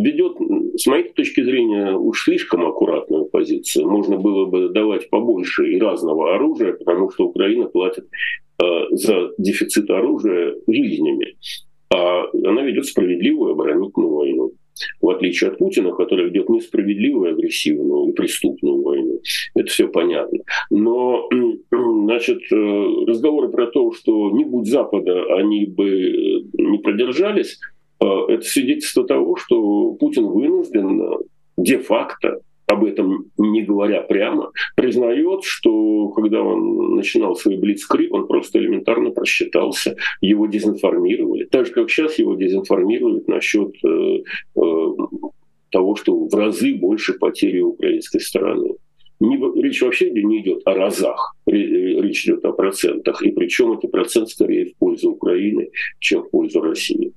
ведет, 0.00 0.36
с 0.76 0.86
моей 0.86 1.12
точки 1.12 1.42
зрения, 1.42 1.92
уж 1.92 2.24
слишком 2.24 2.66
аккуратную 2.66 3.26
позицию. 3.26 3.88
Можно 3.88 4.18
было 4.18 4.46
бы 4.46 4.68
давать 4.68 5.08
побольше 5.10 5.70
и 5.72 5.78
разного 5.78 6.34
оружия, 6.34 6.74
потому 6.74 7.10
что 7.10 7.26
Украина 7.26 7.66
платит 7.66 8.06
э, 8.62 8.64
за 8.90 9.32
дефицит 9.38 9.90
оружия 9.90 10.54
жизнями. 10.66 11.36
А 11.90 12.24
она 12.44 12.62
ведет 12.62 12.86
справедливую 12.86 13.52
оборонительную 13.52 14.14
войну. 14.14 14.52
В 15.00 15.08
отличие 15.10 15.50
от 15.50 15.58
Путина, 15.58 15.92
который 15.92 16.26
ведет 16.26 16.48
несправедливую, 16.48 17.32
агрессивную 17.32 18.10
и 18.10 18.12
преступную 18.12 18.82
войну. 18.82 19.20
Это 19.54 19.68
все 19.68 19.88
понятно. 19.88 20.40
Но 20.70 21.28
значит, 21.70 22.40
э, 22.52 22.56
разговоры 23.06 23.48
про 23.48 23.66
то, 23.66 23.92
что 23.92 24.30
не 24.30 24.44
будь 24.44 24.68
Запада, 24.68 25.34
они 25.36 25.66
бы 25.66 26.44
не 26.54 26.78
продержались, 26.78 27.58
а, 27.98 28.26
это 28.28 28.44
свидетельство 28.44 29.06
того, 29.06 29.36
что 29.36 29.92
Путин 29.94 30.26
вынужден 30.26 31.02
э, 31.02 31.16
де-факто 31.56 32.40
об 32.76 32.84
этом 32.84 33.30
не 33.38 33.62
говоря 33.62 34.02
прямо, 34.02 34.52
признает, 34.76 35.44
что 35.44 36.08
когда 36.10 36.42
он 36.42 36.96
начинал 36.96 37.34
свой 37.34 37.56
блицкрик, 37.56 38.12
он 38.12 38.26
просто 38.26 38.58
элементарно 38.58 39.10
просчитался, 39.10 39.96
его 40.20 40.46
дезинформировали. 40.46 41.44
Так 41.44 41.66
же, 41.66 41.72
как 41.72 41.90
сейчас 41.90 42.18
его 42.18 42.34
дезинформируют 42.34 43.28
насчет 43.28 43.72
э, 43.84 44.18
э, 44.56 44.86
того, 45.70 45.96
что 45.96 46.28
в 46.28 46.34
разы 46.34 46.74
больше 46.74 47.14
потери 47.14 47.60
украинской 47.60 48.20
стороны. 48.20 48.74
Не, 49.18 49.62
речь 49.62 49.80
вообще 49.82 50.10
не 50.10 50.42
идет 50.42 50.60
о 50.66 50.74
разах, 50.74 51.34
речь 51.46 52.26
идет 52.26 52.44
о 52.44 52.52
процентах. 52.52 53.22
И 53.22 53.30
причем 53.30 53.72
это 53.72 53.88
процент 53.88 54.28
скорее 54.28 54.66
в 54.66 54.76
пользу 54.76 55.12
Украины, 55.12 55.70
чем 56.00 56.22
в 56.22 56.30
пользу 56.30 56.60
России. 56.60 57.14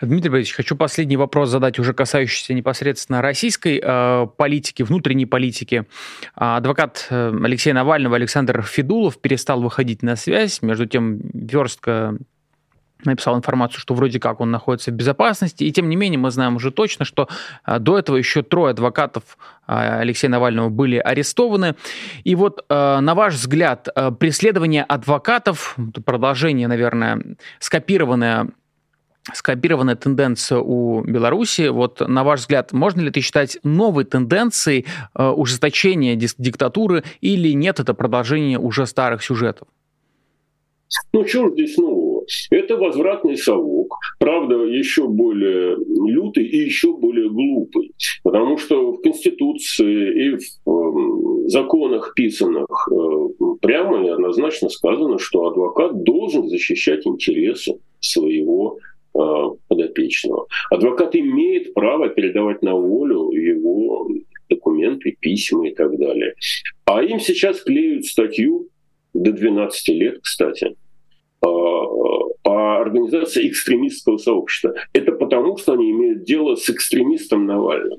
Дмитрий 0.00 0.30
Борисович, 0.30 0.54
хочу 0.54 0.76
последний 0.76 1.16
вопрос 1.16 1.48
задать, 1.48 1.78
уже 1.78 1.92
касающийся 1.92 2.54
непосредственно 2.54 3.20
российской 3.20 3.80
э, 3.82 4.26
политики, 4.36 4.82
внутренней 4.82 5.26
политики. 5.26 5.86
Адвокат 6.34 7.08
э, 7.10 7.32
Алексея 7.42 7.74
Навального 7.74 8.14
Александр 8.14 8.62
Федулов 8.62 9.18
перестал 9.18 9.60
выходить 9.60 10.02
на 10.02 10.14
связь. 10.14 10.62
Между 10.62 10.86
тем, 10.86 11.18
Верстка 11.34 12.16
написал 13.04 13.36
информацию, 13.36 13.80
что 13.80 13.94
вроде 13.94 14.20
как 14.20 14.40
он 14.40 14.50
находится 14.50 14.90
в 14.90 14.94
безопасности, 14.94 15.64
и 15.64 15.72
тем 15.72 15.88
не 15.88 15.96
менее 15.96 16.18
мы 16.18 16.30
знаем 16.30 16.56
уже 16.56 16.70
точно, 16.70 17.04
что 17.04 17.28
э, 17.66 17.80
до 17.80 17.98
этого 17.98 18.16
еще 18.16 18.42
трое 18.42 18.70
адвокатов 18.70 19.36
э, 19.66 19.72
Алексея 19.72 20.30
Навального 20.30 20.68
были 20.68 20.98
арестованы. 20.98 21.74
И 22.22 22.36
вот, 22.36 22.64
на 22.68 23.14
ваш 23.14 23.34
взгляд, 23.34 23.88
преследование 24.20 24.84
адвокатов, 24.84 25.76
продолжение, 26.04 26.68
наверное, 26.68 27.20
скопированное 27.58 28.48
скопированная 29.34 29.96
тенденция 29.96 30.58
у 30.58 31.02
Беларуси. 31.02 31.68
Вот, 31.68 32.00
на 32.00 32.24
ваш 32.24 32.40
взгляд, 32.40 32.72
можно 32.72 33.00
ли 33.00 33.08
это 33.08 33.20
считать 33.20 33.58
новой 33.62 34.04
тенденцией 34.04 34.86
э, 35.14 35.28
ужесточения 35.28 36.16
диктатуры 36.16 37.04
или 37.20 37.52
нет, 37.52 37.80
это 37.80 37.94
продолжение 37.94 38.58
уже 38.58 38.86
старых 38.86 39.22
сюжетов? 39.22 39.68
Ну, 41.12 41.26
что 41.26 41.50
здесь 41.50 41.76
нового? 41.76 42.24
Это 42.50 42.76
возвратный 42.76 43.36
совок, 43.36 43.94
правда, 44.18 44.54
еще 44.64 45.06
более 45.06 45.76
лютый 45.76 46.46
и 46.46 46.56
еще 46.64 46.96
более 46.96 47.30
глупый. 47.30 47.92
Потому 48.22 48.58
что 48.58 48.92
в 48.92 49.00
Конституции 49.02 50.26
и 50.26 50.36
в 50.36 51.46
э, 51.46 51.48
законах 51.48 52.12
писанных 52.14 52.88
э, 52.90 53.28
прямо 53.60 54.06
и 54.06 54.08
однозначно 54.08 54.68
сказано, 54.68 55.18
что 55.18 55.46
адвокат 55.46 56.02
должен 56.02 56.48
защищать 56.48 57.06
интересы 57.06 57.78
своего 58.00 58.78
подопечного. 59.68 60.46
Адвокат 60.70 61.16
имеет 61.16 61.74
право 61.74 62.08
передавать 62.08 62.62
на 62.62 62.74
волю 62.74 63.30
его 63.30 64.08
документы, 64.48 65.16
письма 65.18 65.68
и 65.68 65.74
так 65.74 65.98
далее. 65.98 66.34
А 66.84 67.02
им 67.02 67.20
сейчас 67.20 67.60
клеют 67.60 68.06
статью 68.06 68.68
до 69.14 69.32
12 69.32 69.88
лет, 69.88 70.20
кстати, 70.22 70.76
а, 71.40 71.48
по 72.42 72.80
организации 72.80 73.48
экстремистского 73.48 74.18
сообщества. 74.18 74.74
Это 74.92 75.12
потому, 75.12 75.56
что 75.56 75.72
они 75.72 75.90
имеют 75.90 76.24
дело 76.24 76.54
с 76.54 76.70
экстремистом 76.70 77.46
Навальным. 77.46 77.98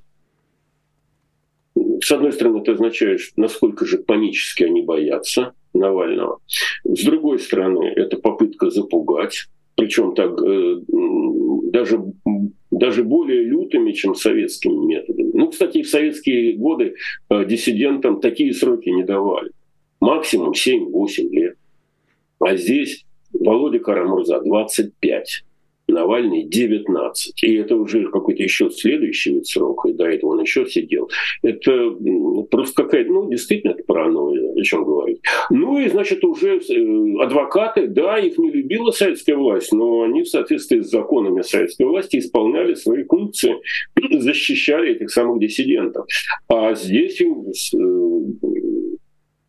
С 2.02 2.12
одной 2.12 2.32
стороны, 2.32 2.60
это 2.60 2.74
означает, 2.74 3.20
насколько 3.36 3.86
же 3.86 4.00
панически 4.00 4.64
они 4.64 4.82
боятся 4.82 5.54
Навального. 5.74 6.40
С 6.84 7.04
другой 7.04 7.40
стороны, 7.40 7.94
это 7.96 8.18
попытка 8.18 8.70
запугать, 8.70 9.48
причем 9.80 10.14
так 10.14 10.38
э, 10.44 10.82
даже, 11.72 12.04
даже 12.70 13.06
более 13.06 13.44
лютыми, 13.44 13.94
чем 13.94 14.14
советскими 14.14 14.86
методами. 14.86 15.32
Ну, 15.34 15.48
кстати, 15.48 15.84
в 15.84 15.90
советские 15.90 16.58
годы 16.58 16.96
э, 17.30 17.46
диссидентам 17.46 18.20
такие 18.20 18.54
сроки 18.54 18.90
не 18.90 19.06
давали. 19.06 19.52
Максимум 20.02 20.52
7-8 20.52 21.30
лет. 21.30 21.56
А 22.42 22.58
здесь 22.58 23.06
Володя 23.32 23.80
Карамурза 23.80 24.42
25. 24.42 25.46
Навальный 25.92 26.44
19. 26.44 27.44
И 27.44 27.56
это 27.56 27.76
уже 27.76 28.10
какой-то 28.10 28.44
еще 28.44 28.70
следующий 28.70 29.36
вид 29.36 29.48
срока, 29.48 29.90
и 29.90 29.94
до 29.94 30.06
этого 30.06 30.32
он 30.32 30.42
еще 30.42 30.66
сидел. 30.66 31.10
Это 31.42 31.92
просто 32.50 32.84
какая-то, 32.84 33.12
ну, 33.12 33.30
действительно, 33.30 33.72
это 33.72 33.84
паранойя, 33.84 34.54
о 34.54 34.62
чем 34.64 34.84
говорить. 34.84 35.22
Ну 35.50 35.80
и, 35.80 35.90
значит, 35.90 36.24
уже 36.24 36.60
э, 36.60 37.22
адвокаты, 37.22 37.88
да, 37.88 38.18
их 38.18 38.38
не 38.38 38.52
любила 38.52 38.92
советская 38.92 39.36
власть, 39.36 39.72
но 39.72 40.04
они 40.04 40.24
в 40.24 40.28
соответствии 40.28 40.82
с 40.82 40.90
законами 40.90 41.42
советской 41.42 41.86
власти 41.86 42.18
исполняли 42.18 42.74
свои 42.76 43.04
функции, 43.04 43.56
защищали 44.20 44.92
этих 44.92 45.10
самых 45.10 45.40
диссидентов. 45.40 46.06
А 46.48 46.74
здесь 46.76 47.22
э, 47.22 47.28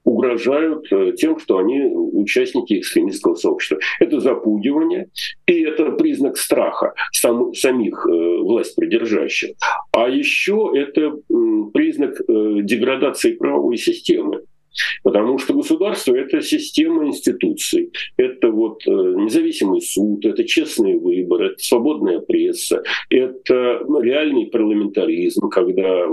угрожают 0.04 0.90
э, 0.92 1.12
тем, 1.16 1.38
что 1.38 1.58
они 1.58 1.82
участники 1.82 2.78
экстремистского 2.78 3.34
сообщества. 3.34 3.78
Это 3.98 4.20
запугивание, 4.20 5.08
и 5.46 5.62
это 5.62 5.92
признак 5.92 6.36
страха 6.36 6.94
сам, 7.12 7.54
самих 7.54 8.06
э, 8.06 8.38
власть 8.38 8.76
придержащих. 8.76 9.50
А 9.92 10.08
еще 10.08 10.72
это 10.74 11.12
признак 11.72 12.20
э, 12.20 12.62
деградации 12.62 13.32
правовой 13.32 13.76
системы. 13.76 14.42
Потому 15.02 15.36
что 15.38 15.52
государство— 15.52 16.14
это 16.16 16.40
система 16.42 17.04
институций, 17.04 17.90
это 18.16 18.52
вот 18.52 18.86
независимый 18.86 19.80
суд, 19.80 20.24
это 20.24 20.44
честные 20.44 20.96
выборы, 20.96 21.48
это 21.48 21.58
свободная 21.58 22.20
пресса, 22.20 22.80
это 23.10 23.80
реальный 24.00 24.46
парламентаризм, 24.46 25.48
когда 25.48 26.06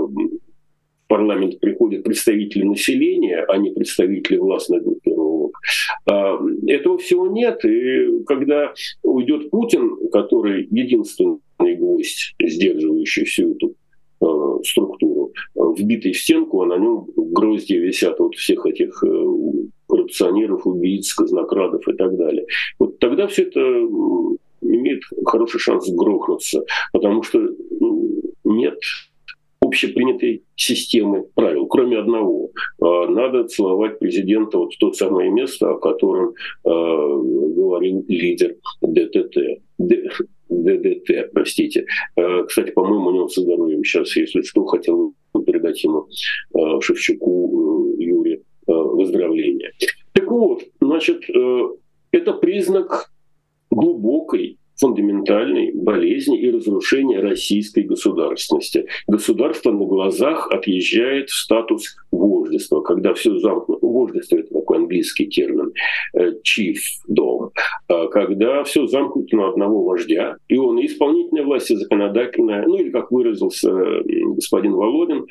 парламент 1.08 1.58
приходят 1.58 2.04
представители 2.04 2.62
населения, 2.62 3.44
а 3.48 3.56
не 3.56 3.70
представители 3.70 4.36
властных 4.36 4.82
группировок. 4.84 5.58
А, 6.06 6.38
этого 6.66 6.98
всего 6.98 7.26
нет. 7.26 7.64
И 7.64 8.22
когда 8.26 8.72
уйдет 9.02 9.50
Путин, 9.50 9.96
который 10.12 10.68
единственный 10.70 11.40
гвоздь, 11.76 12.34
сдерживающий 12.40 13.24
всю 13.24 13.52
эту 13.52 13.74
а, 14.20 14.58
структуру, 14.62 15.32
вбитый 15.54 16.12
в 16.12 16.18
стенку, 16.18 16.62
а 16.62 16.66
на 16.66 16.76
нем 16.76 17.06
грозди 17.16 17.74
висят 17.74 18.18
вот 18.18 18.34
всех 18.34 18.66
этих 18.66 19.02
э, 19.02 19.24
коррупционеров, 19.88 20.66
убийц, 20.66 21.14
казнокрадов 21.14 21.86
и 21.88 21.92
так 21.94 22.16
далее. 22.16 22.46
Вот 22.78 22.98
тогда 22.98 23.26
все 23.26 23.42
это 23.42 23.60
имеет 24.60 25.02
хороший 25.24 25.60
шанс 25.60 25.88
грохнуться, 25.88 26.64
потому 26.92 27.22
что 27.22 27.48
нет 28.44 28.78
общепринятой 29.68 30.44
системы 30.56 31.26
правил, 31.34 31.66
кроме 31.66 31.98
одного. 31.98 32.50
А, 32.80 33.06
надо 33.06 33.44
целовать 33.44 33.98
президента 33.98 34.58
вот 34.58 34.74
в 34.74 34.78
то 34.78 34.92
самое 34.92 35.30
место, 35.30 35.70
о 35.70 35.78
котором 35.78 36.30
э, 36.30 36.32
говорил 36.64 38.04
лидер 38.08 38.56
ДТТ. 38.80 39.62
ДДТ, 40.48 41.30
простите. 41.32 41.86
Э, 42.16 42.44
кстати, 42.44 42.70
по-моему, 42.70 43.08
у 43.08 43.12
него 43.12 43.28
со 43.28 43.42
здоровьем 43.42 43.84
сейчас, 43.84 44.16
если 44.16 44.42
что, 44.42 44.64
хотел 44.64 45.14
передать 45.46 45.82
ему 45.84 46.06
э, 46.54 46.80
Шевчуку 46.80 47.94
Юре 47.98 48.42
выздоровление. 48.66 49.70
Так 50.12 50.30
вот, 50.30 50.62
значит, 50.80 51.22
это 52.10 52.32
признак 52.34 53.10
глубокой 53.70 54.58
фундаментальной 54.80 55.72
болезни 55.74 56.40
и 56.40 56.50
разрушения 56.50 57.20
российской 57.20 57.82
государственности. 57.84 58.86
Государство 59.06 59.72
на 59.72 59.84
глазах 59.84 60.50
отъезжает 60.50 61.28
в 61.30 61.34
статус 61.34 61.96
вождества, 62.10 62.80
когда 62.82 63.14
все 63.14 63.38
замкнуто. 63.38 63.86
Вождество— 63.86 64.38
это 64.38 64.54
такой 64.54 64.78
английский 64.78 65.26
термин, 65.26 65.72
chief 66.16 66.78
дом, 67.08 67.50
а 67.88 68.06
когда 68.08 68.62
все 68.64 68.86
замкнуто 68.86 69.36
на 69.36 69.48
одного 69.48 69.84
вождя, 69.84 70.36
и 70.48 70.56
он 70.56 70.78
и 70.78 70.86
исполнительная 70.86 71.44
власть, 71.44 71.70
и 71.70 71.76
законодательная, 71.76 72.64
ну 72.66 72.76
или, 72.76 72.90
как 72.90 73.10
выразился 73.10 73.70
господин 74.34 74.72
Володин, 74.72 75.26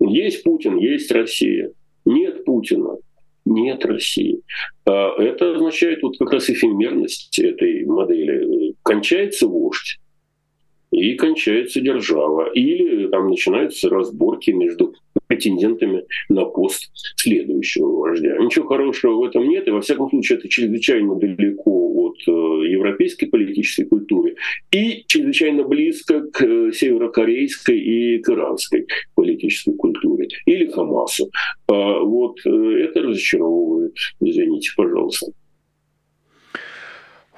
есть 0.00 0.42
Путин, 0.44 0.76
есть 0.76 1.10
Россия. 1.10 1.72
Нет 2.04 2.44
Путина, 2.44 2.98
нет 3.44 3.84
России. 3.84 4.40
А 4.84 5.20
это 5.20 5.56
означает 5.56 6.02
вот 6.02 6.16
как 6.18 6.32
раз 6.32 6.48
эфемерность 6.48 7.38
этой 7.38 7.84
модели. 7.84 8.55
Кончается 8.86 9.48
вождь, 9.48 9.98
и 10.92 11.14
кончается 11.14 11.80
держава. 11.80 12.52
Или 12.52 13.08
там 13.08 13.28
начинаются 13.28 13.88
разборки 13.88 14.52
между 14.52 14.94
претендентами 15.26 16.04
на 16.28 16.44
пост 16.44 16.90
следующего 17.16 17.88
вождя. 17.88 18.38
Ничего 18.38 18.66
хорошего 18.68 19.14
в 19.14 19.24
этом 19.24 19.48
нет, 19.48 19.66
и 19.66 19.72
во 19.72 19.80
всяком 19.80 20.08
случае 20.08 20.38
это 20.38 20.48
чрезвычайно 20.48 21.16
далеко 21.16 21.92
от 21.96 22.16
э, 22.28 22.30
европейской 22.30 23.26
политической 23.26 23.86
культуры 23.86 24.36
и 24.70 25.02
чрезвычайно 25.08 25.64
близко 25.64 26.20
к 26.20 26.44
э, 26.44 26.70
северокорейской 26.72 27.78
и 27.78 28.18
к 28.18 28.28
иранской 28.28 28.86
политической 29.16 29.74
культуре 29.74 30.28
или 30.46 30.66
Хамасу. 30.66 31.28
А 31.66 31.98
вот 31.98 32.36
э, 32.46 32.50
это 32.84 33.02
разочаровывает, 33.02 33.96
извините, 34.20 34.70
пожалуйста. 34.76 35.32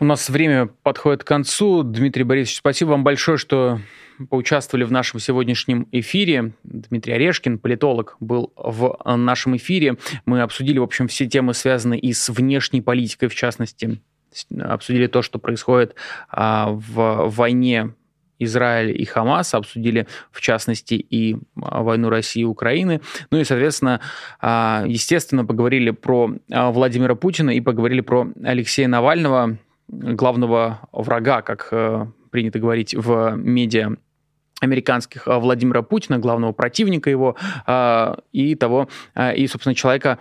У 0.00 0.04
нас 0.04 0.30
время 0.30 0.66
подходит 0.84 1.24
к 1.24 1.26
концу. 1.26 1.82
Дмитрий 1.82 2.22
Борисович, 2.22 2.58
спасибо 2.58 2.90
вам 2.90 3.02
большое, 3.02 3.36
что 3.36 3.80
поучаствовали 4.30 4.84
в 4.84 4.92
нашем 4.92 5.18
сегодняшнем 5.18 5.88
эфире. 5.90 6.52
Дмитрий 6.62 7.14
Орешкин, 7.14 7.58
политолог, 7.58 8.16
был 8.20 8.52
в 8.56 8.96
нашем 9.04 9.56
эфире. 9.56 9.96
Мы 10.24 10.40
обсудили, 10.42 10.78
в 10.78 10.84
общем, 10.84 11.08
все 11.08 11.26
темы, 11.26 11.52
связанные 11.52 11.98
и 11.98 12.12
с 12.12 12.28
внешней 12.28 12.80
политикой, 12.80 13.28
в 13.28 13.34
частности. 13.34 14.00
Обсудили 14.56 15.08
то, 15.08 15.22
что 15.22 15.40
происходит 15.40 15.96
а, 16.28 16.70
в 16.70 17.28
войне 17.28 17.92
Израиля 18.38 18.92
и 18.92 19.04
Хамаса, 19.04 19.56
обсудили, 19.56 20.06
в 20.30 20.40
частности, 20.40 20.94
и 20.94 21.38
а, 21.60 21.82
войну 21.82 22.08
России 22.08 22.42
и 22.42 22.44
Украины. 22.44 23.00
Ну 23.32 23.38
и, 23.38 23.44
соответственно, 23.44 24.00
а, 24.40 24.84
естественно, 24.86 25.44
поговорили 25.44 25.90
про 25.90 26.34
а, 26.52 26.70
Владимира 26.70 27.16
Путина 27.16 27.50
и 27.50 27.60
поговорили 27.60 28.00
про 28.00 28.28
Алексея 28.44 28.86
Навального, 28.86 29.58
главного 29.88 30.80
врага, 30.92 31.42
как 31.42 31.68
э, 31.70 32.06
принято 32.30 32.58
говорить 32.58 32.94
в 32.94 33.36
медиа 33.36 33.96
американских 34.60 35.26
э, 35.26 35.38
Владимира 35.38 35.82
Путина, 35.82 36.18
главного 36.18 36.52
противника 36.52 37.08
его, 37.10 37.36
э, 37.66 38.14
и 38.32 38.54
того, 38.54 38.88
и, 39.36 39.46
собственно, 39.46 39.74
человека, 39.74 40.18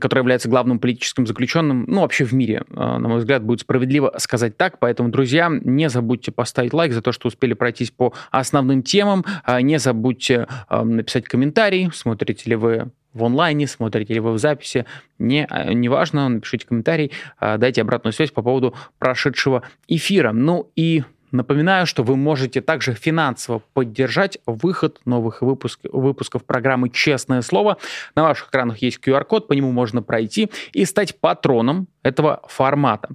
который 0.00 0.20
является 0.20 0.48
главным 0.48 0.78
политическим 0.78 1.26
заключенным, 1.26 1.84
ну, 1.88 2.02
вообще 2.02 2.24
в 2.24 2.32
мире, 2.32 2.64
на 2.70 2.98
мой 2.98 3.18
взгляд, 3.18 3.42
будет 3.42 3.60
справедливо 3.60 4.14
сказать 4.18 4.56
так. 4.56 4.78
Поэтому, 4.78 5.08
друзья, 5.08 5.48
не 5.50 5.88
забудьте 5.88 6.32
поставить 6.32 6.72
лайк 6.72 6.92
за 6.92 7.00
то, 7.00 7.12
что 7.12 7.28
успели 7.28 7.54
пройтись 7.54 7.90
по 7.90 8.12
основным 8.30 8.82
темам, 8.82 9.24
не 9.60 9.78
забудьте 9.78 10.46
написать 10.70 11.24
комментарий, 11.26 11.90
смотрите 11.92 12.50
ли 12.50 12.56
вы 12.56 12.90
в 13.16 13.24
онлайне, 13.24 13.66
смотрите 13.66 14.14
ли 14.14 14.20
вы 14.20 14.32
в 14.32 14.38
записи, 14.38 14.84
не, 15.18 15.46
а, 15.48 15.72
неважно, 15.72 16.28
напишите 16.28 16.66
комментарий, 16.66 17.10
а, 17.38 17.56
дайте 17.56 17.82
обратную 17.82 18.12
связь 18.12 18.30
по 18.30 18.42
поводу 18.42 18.74
прошедшего 18.98 19.62
эфира. 19.88 20.32
Ну 20.32 20.70
и 20.76 21.02
Напоминаю, 21.32 21.86
что 21.86 22.02
вы 22.02 22.16
можете 22.16 22.60
также 22.60 22.94
финансово 22.94 23.60
поддержать 23.74 24.38
выход 24.46 25.00
новых 25.04 25.42
выпуск, 25.42 25.80
выпусков 25.92 26.44
программы 26.44 26.88
«Честное 26.88 27.42
слово». 27.42 27.78
На 28.14 28.22
ваших 28.22 28.48
экранах 28.48 28.78
есть 28.78 29.00
QR-код, 29.04 29.48
по 29.48 29.52
нему 29.52 29.72
можно 29.72 30.02
пройти 30.02 30.50
и 30.72 30.84
стать 30.84 31.18
патроном 31.20 31.88
этого 32.02 32.42
формата. 32.48 33.08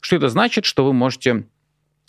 Что 0.00 0.16
это 0.16 0.28
значит? 0.28 0.66
Что 0.66 0.84
вы 0.84 0.92
можете 0.92 1.46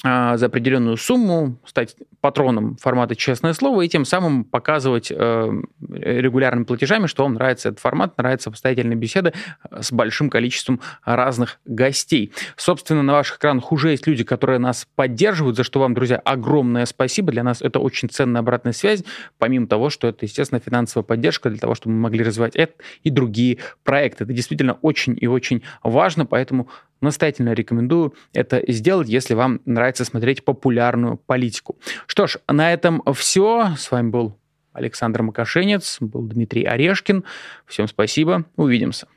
за 0.05 0.45
определенную 0.45 0.97
сумму 0.97 1.57
стать 1.65 1.95
патроном 2.21 2.77
формата 2.77 3.15
«Честное 3.15 3.53
слово» 3.53 3.81
и 3.81 3.89
тем 3.89 4.05
самым 4.05 4.43
показывать 4.43 5.11
э, 5.11 5.61
регулярными 5.89 6.65
платежами, 6.65 7.07
что 7.07 7.23
вам 7.23 7.33
нравится 7.33 7.69
этот 7.69 7.79
формат, 7.79 8.17
нравятся 8.17 8.51
постоятельные 8.51 8.97
беседы 8.97 9.33
э, 9.69 9.81
с 9.81 9.91
большим 9.91 10.29
количеством 10.29 10.79
разных 11.03 11.59
гостей. 11.65 12.31
Собственно, 12.55 13.01
на 13.01 13.13
ваших 13.13 13.37
экранах 13.37 13.71
уже 13.71 13.91
есть 13.91 14.05
люди, 14.05 14.23
которые 14.23 14.59
нас 14.59 14.87
поддерживают, 14.95 15.57
за 15.57 15.63
что 15.63 15.79
вам, 15.79 15.95
друзья, 15.95 16.17
огромное 16.17 16.85
спасибо. 16.85 17.31
Для 17.31 17.43
нас 17.43 17.63
это 17.63 17.79
очень 17.79 18.07
ценная 18.07 18.41
обратная 18.41 18.73
связь, 18.73 19.03
помимо 19.39 19.65
того, 19.67 19.89
что 19.89 20.07
это, 20.07 20.25
естественно, 20.25 20.61
финансовая 20.63 21.03
поддержка 21.03 21.49
для 21.49 21.59
того, 21.59 21.73
чтобы 21.73 21.95
мы 21.95 22.01
могли 22.01 22.23
развивать 22.23 22.55
это 22.55 22.73
и 23.03 23.09
другие 23.09 23.57
проекты. 23.83 24.23
Это 24.23 24.33
действительно 24.33 24.73
очень 24.81 25.17
и 25.19 25.25
очень 25.25 25.63
важно, 25.83 26.25
поэтому 26.25 26.69
Настоятельно 27.01 27.53
рекомендую 27.53 28.15
это 28.33 28.63
сделать, 28.67 29.09
если 29.09 29.33
вам 29.33 29.61
нравится 29.65 30.05
смотреть 30.05 30.43
популярную 30.43 31.17
политику. 31.17 31.77
Что 32.07 32.27
ж, 32.27 32.37
на 32.47 32.73
этом 32.73 33.01
все. 33.13 33.75
С 33.77 33.91
вами 33.91 34.09
был 34.09 34.37
Александр 34.73 35.21
Макашенец, 35.21 35.97
был 35.99 36.23
Дмитрий 36.23 36.63
Орешкин. 36.63 37.23
Всем 37.65 37.87
спасибо. 37.87 38.45
Увидимся. 38.55 39.07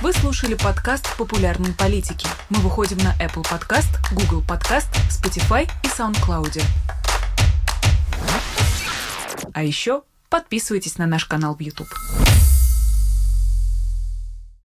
Вы 0.00 0.12
слушали 0.12 0.54
подкаст 0.54 1.16
«Популярные 1.16 1.74
политики». 1.74 2.28
Мы 2.50 2.60
выходим 2.60 2.98
на 2.98 3.14
Apple 3.20 3.42
Podcast, 3.42 3.88
Google 4.12 4.44
Podcast, 4.46 4.86
Spotify 5.10 5.68
и 5.82 5.88
SoundCloud. 5.88 6.62
А 9.52 9.64
еще 9.64 10.02
подписывайтесь 10.30 10.98
на 10.98 11.06
наш 11.06 11.24
канал 11.24 11.56
в 11.56 11.60
YouTube. 11.60 11.88